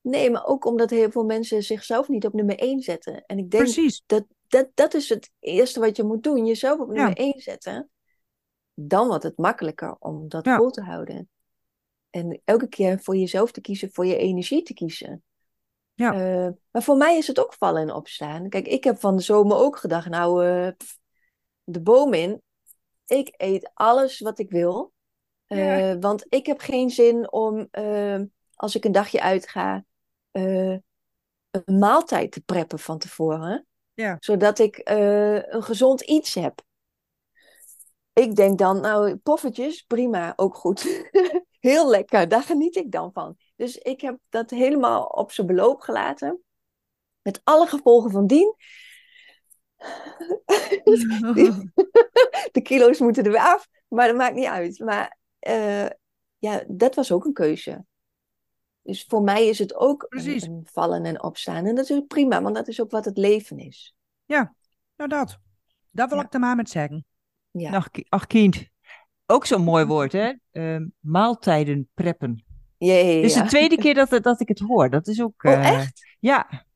[0.00, 3.24] Nee, maar ook omdat heel veel mensen zichzelf niet op nummer 1 zetten.
[3.26, 4.02] En ik denk Precies.
[4.06, 6.46] dat, dat dat is het eerste wat je moet doen.
[6.46, 6.94] Jezelf op Ja.
[6.94, 7.90] nummer 1 zetten.
[8.74, 10.56] Dan wordt het makkelijker om dat Ja.
[10.56, 11.28] vol te houden.
[12.10, 15.22] En elke keer voor jezelf te kiezen, voor je energie te kiezen.
[15.94, 16.12] Ja.
[16.12, 18.48] Eh, maar voor mij is het ook vallen en opstaan.
[18.48, 20.98] Kijk, ik heb van de zomer ook gedacht, nou, eh, pff,
[21.64, 22.42] de boom in.
[23.12, 24.92] Ik eet alles wat ik wil.
[25.46, 25.90] Ja.
[25.90, 28.20] Eh, want ik heb geen zin om, eh,
[28.54, 29.84] als ik een dagje uitga,
[30.30, 30.76] eh,
[31.50, 33.66] een maaltijd te preppen van tevoren.
[33.94, 34.16] Ja.
[34.20, 36.62] Zodat ik een gezond iets heb.
[38.12, 41.10] Ik denk dan, nou, poffertjes, prima, ook goed.
[41.60, 43.36] Heel lekker, daar geniet ik dan van.
[43.56, 46.42] Dus ik heb dat helemaal op zijn beloop gelaten.
[47.22, 48.54] Met alle gevolgen van dien.
[52.52, 54.78] De kilo's moeten er weer af, maar dat maakt niet uit.
[54.78, 55.86] Maar eh,
[56.38, 57.84] ja, dat was ook een keuze.
[58.82, 60.42] Dus voor mij is het ook een, Precies.
[60.46, 61.66] een vallen en opstaan.
[61.66, 63.94] En dat is prima, want dat is ook wat het leven is.
[64.96, 65.38] Nou, dat.
[65.90, 66.24] Dat wil Ja.
[66.24, 67.04] ik er maar met zeggen.
[67.50, 68.68] Ja, Ach, ki- ach, kind.
[69.26, 70.32] Ook zo'n mooi woord, hè?
[70.50, 72.44] Ehm, maaltijden preppen.
[72.78, 73.42] ja, ja, Dit is ja.
[73.42, 74.90] de tweede keer dat, dat ik het hoor.
[74.90, 75.44] Dat is ook...
[75.44, 76.16] Oh, eh, echt?
[76.20, 76.66] Ja.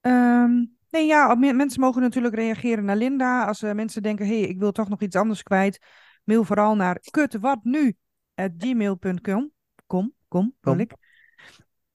[0.02, 3.46] Ehm, nee, ja, me- mensen mogen natuurlijk reageren naar Linda.
[3.46, 5.80] Als mensen denken, hé, hey, ik wil toch nog iets anders kwijt.
[6.24, 9.52] Mail vooral naar kutwatnu.gmail.com.
[9.88, 10.94] Kom, kom, wil ik.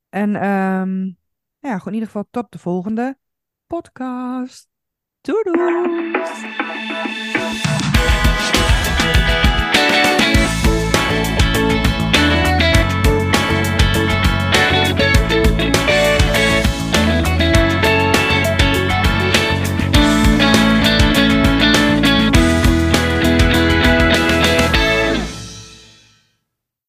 [0.09, 1.19] En um,
[1.59, 3.19] ja, gewoon in ieder geval tot de volgende
[3.67, 4.69] podcast.
[5.21, 6.13] Doei doei!